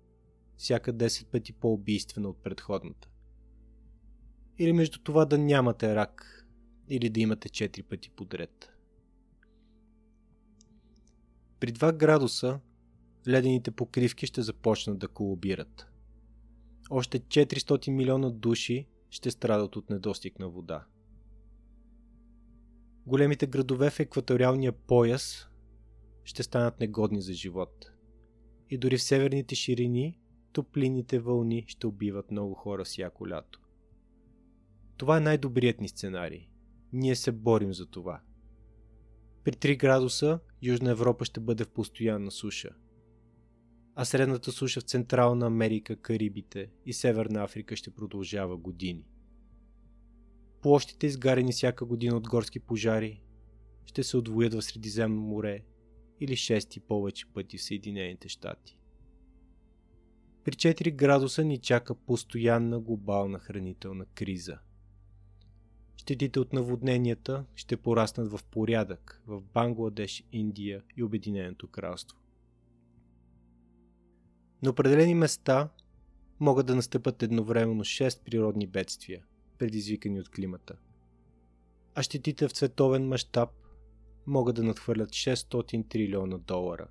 всяка 0.57 0.93
10 0.93 1.25
пъти 1.25 1.53
по-убийствена 1.53 2.29
от 2.29 2.43
предходната. 2.43 3.09
Или 4.57 4.73
между 4.73 4.99
това 4.99 5.25
да 5.25 5.37
нямате 5.37 5.95
рак, 5.95 6.45
или 6.89 7.09
да 7.09 7.19
имате 7.19 7.49
4 7.49 7.83
пъти 7.83 8.09
подред. 8.09 8.71
При 11.59 11.73
2 11.73 11.97
градуса 11.97 12.59
ледените 13.27 13.71
покривки 13.71 14.27
ще 14.27 14.41
започнат 14.41 14.99
да 14.99 15.07
колобират. 15.07 15.87
Още 16.89 17.19
400 17.19 17.89
милиона 17.89 18.29
души 18.29 18.87
ще 19.09 19.31
страдат 19.31 19.75
от 19.75 19.89
недостиг 19.89 20.39
на 20.39 20.49
вода. 20.49 20.85
Големите 23.05 23.47
градове 23.47 23.89
в 23.89 23.99
екваториалния 23.99 24.71
пояс 24.71 25.47
ще 26.25 26.43
станат 26.43 26.79
негодни 26.79 27.21
за 27.21 27.33
живот. 27.33 27.91
И 28.69 28.77
дори 28.77 28.97
в 28.97 29.03
северните 29.03 29.55
ширини 29.55 30.19
топлините 30.53 31.19
вълни 31.19 31.65
ще 31.67 31.87
убиват 31.87 32.31
много 32.31 32.53
хора 32.53 32.83
всяко 32.83 33.29
лято. 33.29 33.61
Това 34.97 35.17
е 35.17 35.21
най-добрият 35.21 35.81
ни 35.81 35.87
сценарий. 35.87 36.47
Ние 36.93 37.15
се 37.15 37.31
борим 37.31 37.73
за 37.73 37.85
това. 37.85 38.21
При 39.43 39.51
3 39.51 39.77
градуса 39.77 40.39
Южна 40.61 40.91
Европа 40.91 41.25
ще 41.25 41.39
бъде 41.39 41.63
в 41.63 41.69
постоянна 41.69 42.31
суша. 42.31 42.69
А 43.95 44.05
средната 44.05 44.51
суша 44.51 44.81
в 44.81 44.83
Централна 44.83 45.45
Америка, 45.45 45.95
Карибите 45.95 46.71
и 46.85 46.93
Северна 46.93 47.43
Африка 47.43 47.75
ще 47.75 47.91
продължава 47.91 48.57
години. 48.57 49.05
Площите, 50.61 51.07
изгарени 51.07 51.51
всяка 51.51 51.85
година 51.85 52.17
от 52.17 52.27
горски 52.27 52.59
пожари, 52.59 53.21
ще 53.85 54.03
се 54.03 54.17
отвоят 54.17 54.53
в 54.53 54.61
Средиземно 54.61 55.21
море 55.21 55.63
или 56.19 56.35
шести 56.35 56.79
повече 56.79 57.25
пъти 57.33 57.57
в 57.57 57.63
Съединените 57.63 58.29
щати. 58.29 58.77
При 60.43 60.51
4 60.51 60.95
градуса 60.95 61.43
ни 61.43 61.57
чака 61.57 61.95
постоянна 61.95 62.79
глобална 62.79 63.39
хранителна 63.39 64.05
криза. 64.05 64.57
Щетите 65.97 66.39
от 66.39 66.53
наводненията 66.53 67.45
ще 67.55 67.77
пораснат 67.77 68.31
в 68.31 68.43
порядък 68.43 69.21
в 69.27 69.41
Бангладеш, 69.41 70.23
Индия 70.31 70.83
и 70.97 71.03
Обединеното 71.03 71.67
кралство. 71.67 72.17
На 74.63 74.69
определени 74.69 75.15
места 75.15 75.69
могат 76.39 76.65
да 76.65 76.75
настъпат 76.75 77.23
едновременно 77.23 77.83
6 77.83 78.23
природни 78.23 78.67
бедствия, 78.67 79.25
предизвикани 79.57 80.19
от 80.19 80.29
климата. 80.29 80.75
А 81.95 82.03
щетите 82.03 82.47
в 82.47 82.57
световен 82.57 83.07
мащаб 83.07 83.49
могат 84.27 84.55
да 84.55 84.63
надхвърлят 84.63 85.09
600 85.09 85.89
трилиона 85.89 86.37
долара. 86.37 86.87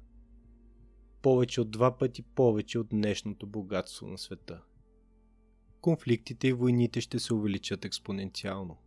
повече 1.22 1.60
от 1.60 1.70
два 1.70 1.98
пъти 1.98 2.22
повече 2.22 2.78
от 2.78 2.88
днешното 2.88 3.46
богатство 3.46 4.06
на 4.06 4.18
света. 4.18 4.62
Конфликтите 5.80 6.48
и 6.48 6.52
войните 6.52 7.00
ще 7.00 7.18
се 7.18 7.34
увеличат 7.34 7.84
експоненциално. 7.84 8.78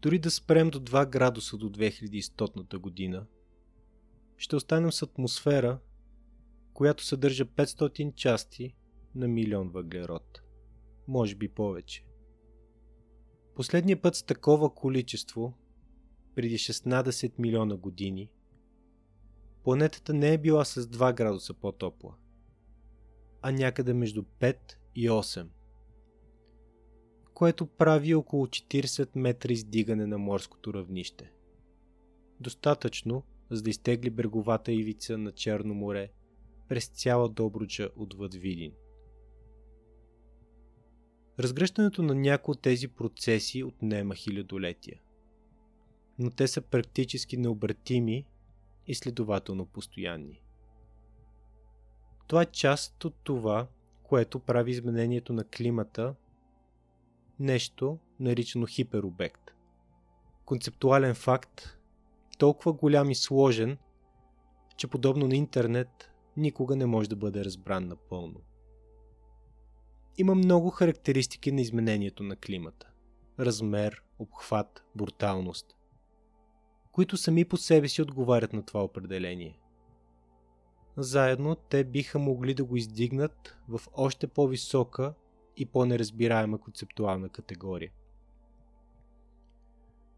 Дори 0.00 0.18
да 0.18 0.30
спрем 0.30 0.70
до 0.70 0.80
2 0.80 1.10
градуса 1.10 1.56
до 1.56 1.70
2100 1.70 2.78
година, 2.78 3.26
ще 4.36 4.56
останем 4.56 4.92
с 4.92 5.02
атмосфера, 5.02 5.78
която 6.72 7.04
съдържа 7.04 7.44
500 7.44 8.14
части 8.14 8.76
на 9.14 9.28
милион 9.28 9.68
въглерод. 9.68 10.42
Може 11.08 11.34
би 11.34 11.48
повече. 11.48 12.06
Последния 13.54 14.02
път 14.02 14.16
с 14.16 14.22
такова 14.22 14.74
количество, 14.74 15.54
преди 16.36 16.58
16 16.58 17.38
милиона 17.38 17.76
години, 17.76 18.30
планетата 19.64 20.14
не 20.14 20.34
е 20.34 20.38
била 20.38 20.64
с 20.64 20.82
2 20.82 21.14
градуса 21.14 21.54
по-топла, 21.54 22.14
а 23.42 23.52
някъде 23.52 23.94
между 23.94 24.22
5 24.22 24.56
и 24.94 25.10
8, 25.10 25.46
което 27.34 27.66
прави 27.66 28.14
около 28.14 28.46
40 28.46 29.08
метра 29.14 29.52
издигане 29.52 30.06
на 30.06 30.18
морското 30.18 30.74
равнище. 30.74 31.32
Достатъчно, 32.40 33.22
за 33.50 33.62
да 33.62 33.70
изтегли 33.70 34.10
бреговата 34.10 34.72
ивица 34.72 35.18
на 35.18 35.32
Черно 35.32 35.74
море 35.74 36.10
през 36.68 36.88
цяла 36.88 37.28
Добруджа 37.28 37.88
отвъд 37.96 38.34
Видин. 38.34 38.72
Разгръщането 41.38 42.02
на 42.02 42.14
някои 42.14 42.52
от 42.52 42.62
тези 42.62 42.88
процеси 42.88 43.64
отнема 43.64 44.14
хилядолетия. 44.14 45.00
Но 46.18 46.30
те 46.30 46.48
са 46.48 46.60
практически 46.60 47.36
необратими 47.36 48.26
и 48.86 48.94
следователно 48.94 49.66
постоянни. 49.66 50.42
Това 52.26 52.42
е 52.42 52.46
част 52.46 53.04
от 53.04 53.14
това, 53.24 53.68
което 54.02 54.40
прави 54.40 54.70
изменението 54.70 55.32
на 55.32 55.44
климата 55.44 56.14
нещо, 57.40 57.98
наричано 58.20 58.66
хиперобект. 58.66 59.50
Концептуален 60.44 61.14
факт, 61.14 61.78
толкова 62.38 62.72
голям 62.72 63.10
и 63.10 63.14
сложен, 63.14 63.78
че 64.76 64.86
подобно 64.86 65.28
на 65.28 65.36
интернет 65.36 66.10
никога 66.36 66.76
не 66.76 66.86
може 66.86 67.08
да 67.08 67.16
бъде 67.16 67.44
разбран 67.44 67.88
напълно. 67.88 68.40
Има 70.18 70.34
много 70.34 70.70
характеристики 70.70 71.52
на 71.52 71.60
изменението 71.60 72.22
на 72.22 72.36
климата. 72.36 72.90
Размер, 73.38 74.02
обхват, 74.18 74.84
бруталност, 74.94 75.75
които 76.96 77.16
сами 77.16 77.44
по 77.44 77.56
себе 77.56 77.88
си 77.88 78.02
отговарят 78.02 78.52
на 78.52 78.62
това 78.62 78.84
определение. 78.84 79.58
Заедно 80.96 81.54
те 81.54 81.84
биха 81.84 82.18
могли 82.18 82.54
да 82.54 82.64
го 82.64 82.76
издигнат 82.76 83.56
в 83.68 83.80
още 83.94 84.26
по-висока 84.26 85.14
и 85.56 85.66
по-неразбираема 85.66 86.58
концептуална 86.58 87.28
категория. 87.28 87.90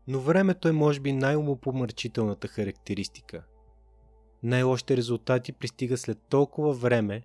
Но 0.09 0.21
времето 0.21 0.69
е 0.69 0.73
може 0.73 1.01
би 1.01 1.12
най-умопомърчителната 1.12 2.49
характеристика. 2.49 3.45
Най-лошите 4.43 4.97
резултати 4.97 5.53
пристига 5.53 5.97
след 5.97 6.19
толкова 6.19 6.73
време, 6.73 7.23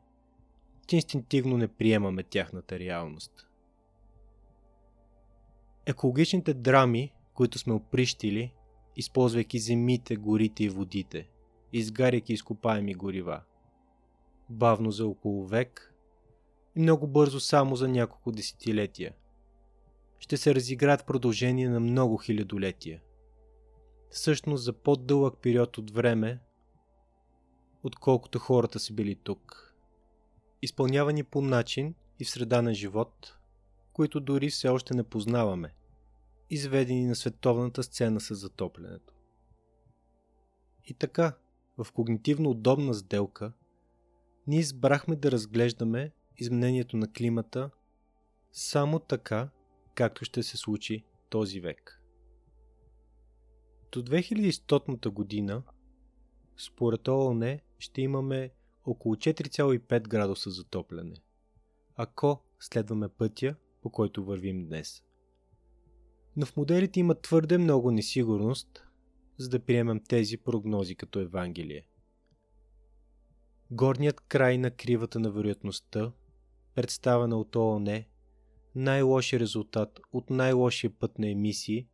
че 0.88 0.96
инстинктивно 0.96 1.58
не 1.58 1.68
приемаме 1.68 2.24
тяхната 2.24 2.80
реалност. 2.80 3.50
Екологичните 5.86 6.54
драми, 6.54 7.14
които 7.34 7.60
сме 7.60 7.74
оприщили, 7.74 8.54
използвайки 8.96 9.60
земите, 9.60 10.16
горите 10.16 10.64
и 10.64 10.70
водите, 10.70 11.30
изгаряйки 11.74 12.34
изкопаеми 12.34 12.94
горива. 12.94 13.42
Бавно 14.50 14.92
за 14.92 15.08
около 15.08 15.48
век 15.48 15.94
и 16.76 16.80
много 16.80 17.08
бързо 17.08 17.40
само 17.40 17.76
за 17.76 17.88
няколко 17.88 18.32
десетилетия. 18.32 19.14
Ще 20.20 20.38
се 20.38 20.56
разиграят 20.56 21.06
продължение 21.06 21.70
на 21.70 21.80
много 21.80 22.18
хилядолетия. 22.18 23.02
Всъщност 24.10 24.64
за 24.64 24.74
по-дълъг 24.74 25.38
период 25.42 25.78
от 25.78 25.92
време, 25.92 26.40
отколкото 27.84 28.40
хората 28.40 28.80
са 28.80 28.94
били 28.94 29.16
тук 29.16 29.74
изпълнявани 30.62 31.24
по 31.24 31.42
начин 31.42 31.96
и 32.20 32.26
в 32.26 32.30
среда 32.30 32.62
на 32.62 32.74
живот, 32.74 33.38
които 33.94 34.20
дори 34.20 34.50
все 34.50 34.68
още 34.70 34.94
не 34.94 35.04
познаваме, 35.04 35.74
изведени 36.50 37.06
на 37.06 37.16
световната 37.16 37.84
сцена 37.84 38.20
с 38.20 38.36
затоплянето. 38.36 39.14
И 40.86 40.94
така, 40.94 41.38
в 41.78 41.92
когнитивно 41.92 42.50
удобна 42.50 42.94
сделка, 42.94 43.54
ние 44.48 44.60
избрахме 44.60 45.16
да 45.16 45.32
разглеждаме 45.32 46.12
изменението 46.38 46.98
на 46.98 47.12
климата 47.12 47.70
само 48.52 49.00
така, 49.00 49.50
както 49.96 50.26
ще 50.26 50.44
се 50.44 50.58
случи 50.58 51.06
този 51.30 51.60
век. 51.60 52.02
До 53.92 54.02
2100 54.02 55.10
година, 55.10 55.64
според 56.58 57.08
ООН, 57.08 57.60
ще 57.80 58.02
имаме 58.02 58.52
около 58.86 59.16
4,5 59.16 60.08
градуса 60.08 60.50
затопляне, 60.50 61.16
ако 61.96 62.44
следваме 62.60 63.10
пътя, 63.10 63.56
по 63.82 63.90
който 63.90 64.26
вървим 64.26 64.66
днес. 64.66 65.04
Но 66.38 66.46
в 66.46 66.58
моделите 66.58 67.00
има 67.00 67.16
твърде 67.16 67.58
много 67.58 67.92
несигурност, 67.92 68.84
за 69.38 69.50
да 69.50 69.60
приемем 69.60 70.00
тези 70.08 70.38
прогнози 70.38 70.96
като 70.96 71.20
Евангелие. 71.20 71.88
Горният 73.72 74.22
край 74.22 74.58
на 74.58 74.72
кривата 74.72 75.20
на 75.20 75.32
вероятността, 75.32 76.12
представена 76.76 77.38
от 77.38 77.56
ООН, 77.56 78.04
най-лошия 78.76 79.40
резултат 79.40 80.00
от 80.14 80.30
най-лошия 80.30 80.90
път 81.00 81.20
на 81.20 81.30
емисии, 81.30 81.88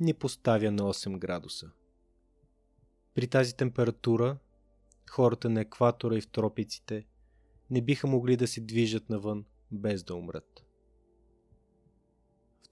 ни 0.00 0.14
поставя 0.14 0.70
на 0.70 0.82
8 0.82 1.18
градуса. 1.18 1.70
При 3.14 3.26
тази 3.26 3.56
температура 3.56 4.38
хората 5.10 5.50
на 5.50 5.60
екватора 5.60 6.16
и 6.16 6.20
в 6.20 6.28
тропиците 6.28 7.06
не 7.70 7.82
биха 7.82 8.06
могли 8.06 8.36
да 8.36 8.48
се 8.48 8.60
движат 8.60 9.10
навън 9.10 9.44
без 9.70 10.02
да 10.02 10.14
умрат. 10.14 10.61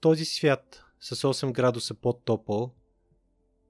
Този 0.01 0.25
свят 0.25 0.83
с 0.99 1.15
8 1.15 1.51
градуса 1.51 1.93
под-топъл, 1.93 2.75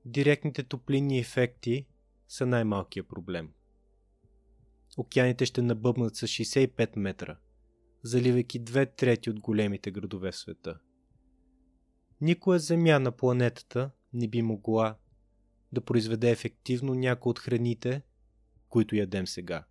директните 0.06 0.64
топлинни 0.64 1.20
ефекти 1.20 1.86
са 2.28 2.46
най-малкият 2.46 3.08
проблем. 3.08 3.54
Океаните 4.98 5.46
ще 5.46 5.62
набъбнат 5.62 6.16
с 6.16 6.28
65 6.28 6.98
метра, 6.98 7.38
заливайки 8.04 8.60
две 8.60 8.86
трети 8.86 9.30
от 9.30 9.40
големите 9.40 9.92
градове 9.92 10.32
в 10.32 10.36
света. 10.36 10.80
Никоя 12.22 12.60
земя 12.60 13.00
на 13.00 13.12
планетата 13.12 13.92
не 14.14 14.28
би 14.28 14.42
могла 14.42 14.98
да 15.72 15.82
произведе 15.82 16.32
ефективно 16.32 16.94
някои 16.94 17.30
от 17.30 17.40
храните, 17.40 18.02
които 18.70 18.96
ядем 18.96 19.28
сега. 19.28 19.66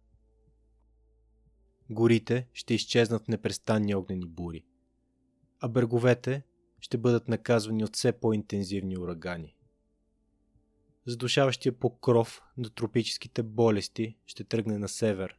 Горите 1.91 2.49
ще 2.53 2.75
изчезнат 2.75 3.25
в 3.25 3.29
непрестанни 3.29 3.95
огнени 3.95 4.27
бури, 4.27 4.65
а 5.61 5.69
бреговете 5.69 6.43
ще 6.81 6.99
бъдат 6.99 7.29
наказвани 7.29 7.85
от 7.85 7.97
все 7.97 8.13
по-интензивни 8.13 8.99
урагани. 8.99 9.57
Задушаващия 11.07 11.73
покров 11.73 12.43
на 12.57 12.71
тропическите 12.71 13.43
болести 13.43 14.17
ще 14.27 14.45
тръгне 14.45 14.79
на 14.79 14.89
север, 14.89 15.39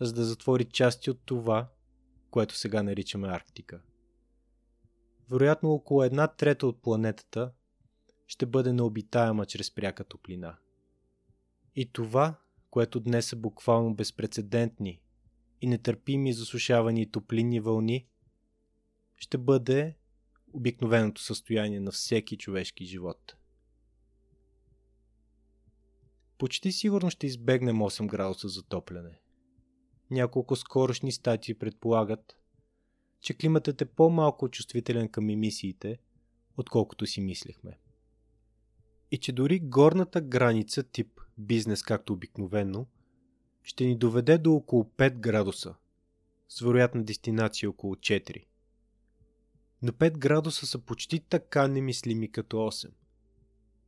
за 0.00 0.12
да 0.12 0.24
затвори 0.24 0.64
части 0.64 1.10
от 1.10 1.20
това, 1.24 1.68
което 2.30 2.56
сега 2.56 2.82
наричаме 2.82 3.28
Арктика. 3.28 3.82
Вероятно 5.30 5.72
около 5.72 6.02
една 6.02 6.28
трета 6.28 6.66
от 6.66 6.82
планетата 6.82 7.52
ще 8.26 8.46
бъде 8.46 8.72
необитаема 8.72 9.46
чрез 9.46 9.74
пряка 9.74 10.04
топлина. 10.04 10.56
И 11.76 11.92
това 11.92 12.36
което 12.74 13.00
днес 13.00 13.26
са 13.26 13.36
буквално 13.36 13.94
безпредседентни 13.94 15.00
и 15.60 15.66
нетърпими 15.66 16.32
засушавани 16.32 17.10
топлинни 17.10 17.60
вълни, 17.60 18.06
ще 19.16 19.38
бъде 19.38 19.96
обикновеното 20.54 21.22
състояние 21.22 21.80
на 21.80 21.90
всеки 21.90 22.36
човешки 22.36 22.84
живот. 22.84 23.36
Почти 26.38 26.72
сигурно 26.72 27.10
ще 27.10 27.26
избегнем 27.26 27.76
8 27.76 28.06
градуса 28.06 28.48
затопляне. 28.48 29.18
Няколко 30.10 30.56
скорошни 30.56 31.12
статии 31.12 31.54
предполагат, 31.54 32.36
че 33.20 33.34
климатът 33.34 33.82
е 33.82 33.84
по-малко 33.84 34.48
чувствителен 34.48 35.08
към 35.08 35.30
емисиите, 35.30 35.98
отколкото 36.56 37.06
си 37.06 37.20
мислехме. 37.20 37.78
И 39.10 39.18
че 39.18 39.32
дори 39.32 39.60
горната 39.60 40.20
граница 40.20 40.82
тип 40.82 41.20
бизнес 41.38 41.82
както 41.82 42.12
обикновено, 42.12 42.86
ще 43.62 43.84
ни 43.84 43.98
доведе 43.98 44.38
до 44.38 44.52
около 44.52 44.84
5 44.84 45.18
градуса, 45.18 45.74
с 46.48 46.60
вероятна 46.60 47.04
дестинация 47.04 47.70
около 47.70 47.94
4. 47.94 48.44
Но 49.86 49.92
5 49.92 50.18
градуса 50.18 50.66
са 50.66 50.78
почти 50.78 51.20
така 51.20 51.68
немислими 51.68 52.32
като 52.32 52.56
8, 52.56 52.90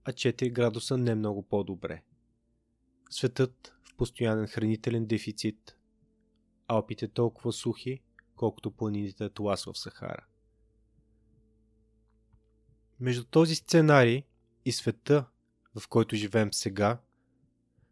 а 0.05 0.13
4 0.13 0.53
градуса 0.53 0.99
не 0.99 1.15
много 1.15 1.43
по-добре. 1.43 2.03
Светът, 3.11 3.75
постоянен 3.97 4.47
хранителен 4.47 5.07
дефицит. 5.07 5.77
Алпите 6.69 7.09
толкова 7.09 7.53
сухи, 7.53 8.03
колкото 8.35 8.71
планините 8.71 9.25
Атлас 9.25 9.65
в 9.65 9.79
Сахара. 9.79 10.27
Между 13.01 13.25
този 13.25 13.55
сценарий 13.55 14.23
и 14.65 14.73
света, 14.73 15.27
в 15.81 15.89
който 15.89 16.17
живеем 16.17 16.53
сега, 16.53 17.01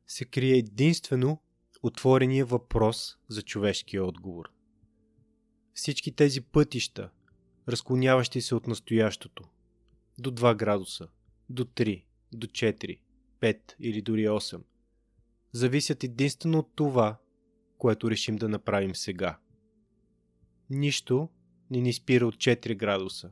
се 0.07 0.25
крие 0.25 0.57
единствено 0.57 1.43
отворения 1.83 2.47
въпрос 2.47 3.19
за 3.29 3.43
човешкия 3.43 4.05
отговор. 4.05 4.53
Всички 5.75 6.13
тези 6.13 6.41
пътища, 6.41 7.11
разклоняващи 7.69 8.41
се 8.41 8.55
от 8.55 8.67
настоящото, 8.67 9.45
до 10.19 10.31
2 10.31 10.57
градуса, 10.57 11.09
до 11.49 11.65
3, 11.65 12.05
до 12.33 12.47
4, 12.47 13.01
5 13.41 13.75
или 13.81 14.03
дори 14.03 14.27
8, 14.27 14.63
зависят 15.53 16.05
единствено 16.05 16.59
от 16.59 16.71
това, 16.75 17.19
което 17.79 18.11
решим 18.11 18.37
да 18.37 18.49
направим 18.49 18.95
сега. 18.95 19.39
Нищо 20.71 21.29
не 21.71 21.81
ни 21.81 21.93
спира 21.93 22.27
от 22.27 22.35
4 22.35 22.77
градуса, 22.77 23.31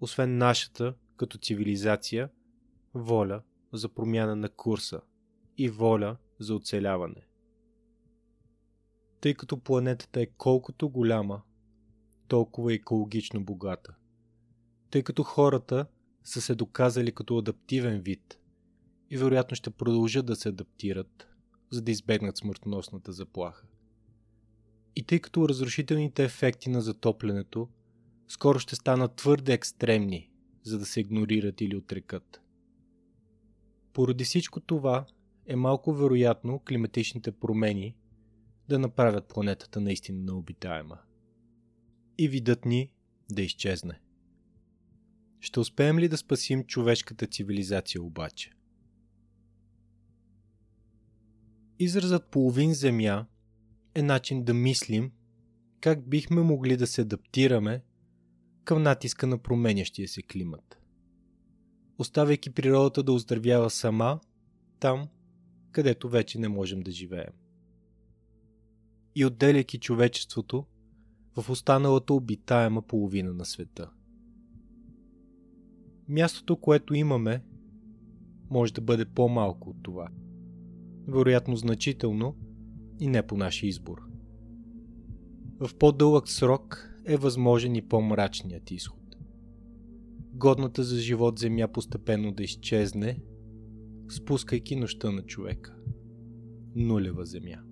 освен 0.00 0.38
нашата, 0.38 0.94
като 1.16 1.38
цивилизация, 1.38 2.30
воля 2.94 3.42
за 3.72 3.88
промяна 3.88 4.36
на 4.36 4.48
курса 4.48 5.00
и 5.58 5.68
воля 5.68 6.16
за 6.38 6.54
оцеляване. 6.54 7.26
Тъй 9.20 9.34
като 9.34 9.60
планетата 9.60 10.20
е 10.20 10.26
колкото 10.26 10.88
голяма, 10.88 11.42
толкова 12.32 12.74
екологично 12.74 13.44
богата. 13.44 13.94
Тъй 14.90 15.02
като 15.02 15.22
хората 15.22 15.86
са 16.24 16.40
се 16.40 16.54
доказали 16.54 17.12
като 17.12 17.38
адаптивен 17.38 18.00
вид 18.00 18.38
и 19.10 19.16
вероятно 19.16 19.54
ще 19.54 19.70
продължат 19.70 20.26
да 20.26 20.36
се 20.36 20.48
адаптират, 20.48 21.28
за 21.70 21.82
да 21.82 21.90
избегнат 21.90 22.36
смъртоносната 22.36 23.12
заплаха. 23.12 23.66
И 24.96 25.02
тъй 25.02 25.20
като 25.20 25.48
разрушителните 25.48 26.24
ефекти 26.24 26.70
на 26.70 26.80
затоплянето 26.80 27.68
скоро 28.28 28.58
ще 28.58 28.76
станат 28.76 29.16
твърде 29.16 29.52
екстремни, 29.52 30.30
за 30.62 30.78
да 30.78 30.86
се 30.86 31.00
игнорират 31.00 31.60
или 31.60 31.76
отрекат. 31.76 32.40
Поради 33.92 34.24
всичко 34.24 34.60
това 34.60 35.06
е 35.46 35.56
малко 35.56 35.92
вероятно 35.92 36.58
климатичните 36.68 37.32
промени 37.32 37.96
да 38.68 38.78
направят 38.78 39.28
планетата 39.28 39.80
наистина 39.80 40.22
необитаема. 40.22 40.98
И 42.22 42.28
видът 42.28 42.64
ни 42.64 42.92
да 43.30 43.42
изчезне. 43.42 44.00
Ще 45.40 45.60
успеем 45.60 45.98
ли 45.98 46.08
да 46.08 46.16
спасим 46.16 46.64
човешката 46.64 47.26
цивилизация 47.26 48.02
обаче? 48.02 48.52
Изразът 51.78 52.30
половин 52.30 52.74
земя 52.74 53.26
е 53.94 54.02
начин 54.02 54.44
да 54.44 54.54
мислим 54.54 55.12
как 55.80 56.08
бихме 56.08 56.42
могли 56.42 56.76
да 56.76 56.86
се 56.86 57.00
адаптираме 57.00 57.82
към 58.64 58.82
натиска 58.82 59.26
на 59.26 59.38
променящия 59.38 60.08
се 60.08 60.22
климат. 60.22 60.78
Оставяйки 61.98 62.50
природата 62.50 63.02
да 63.02 63.12
оздравява 63.12 63.70
сама 63.70 64.20
там, 64.80 65.08
където 65.72 66.08
вече 66.08 66.38
не 66.38 66.48
можем 66.48 66.80
да 66.80 66.90
живеем. 66.90 67.32
И 69.14 69.24
отделяйки 69.24 69.78
човечеството 69.78 70.66
в 71.36 71.50
останалата 71.50 72.14
обитаема 72.14 72.82
половина 72.82 73.34
на 73.34 73.44
света. 73.44 73.90
Мястото, 76.08 76.56
което 76.56 76.94
имаме, 76.94 77.42
може 78.50 78.72
да 78.72 78.80
бъде 78.80 79.04
по-малко 79.04 79.70
от 79.70 79.76
това. 79.82 80.08
Вероятно 81.08 81.56
значително 81.56 82.36
и 83.00 83.06
не 83.06 83.26
по 83.26 83.36
наш 83.36 83.62
избор. 83.62 84.02
В 85.60 85.74
по-дълъг 85.74 86.28
срок 86.28 86.88
е 87.04 87.16
възможен 87.16 87.76
и 87.76 87.88
по-мрачният 87.88 88.70
изход. 88.70 89.16
Годната 90.34 90.82
за 90.82 90.98
живот 90.98 91.38
земя 91.38 91.68
постепенно 91.68 92.32
да 92.32 92.42
изчезне, 92.42 93.18
спускайки 94.10 94.76
нощта 94.76 95.10
на 95.10 95.22
човека. 95.22 95.76
Нулева 96.74 97.24
земя. 97.24 97.71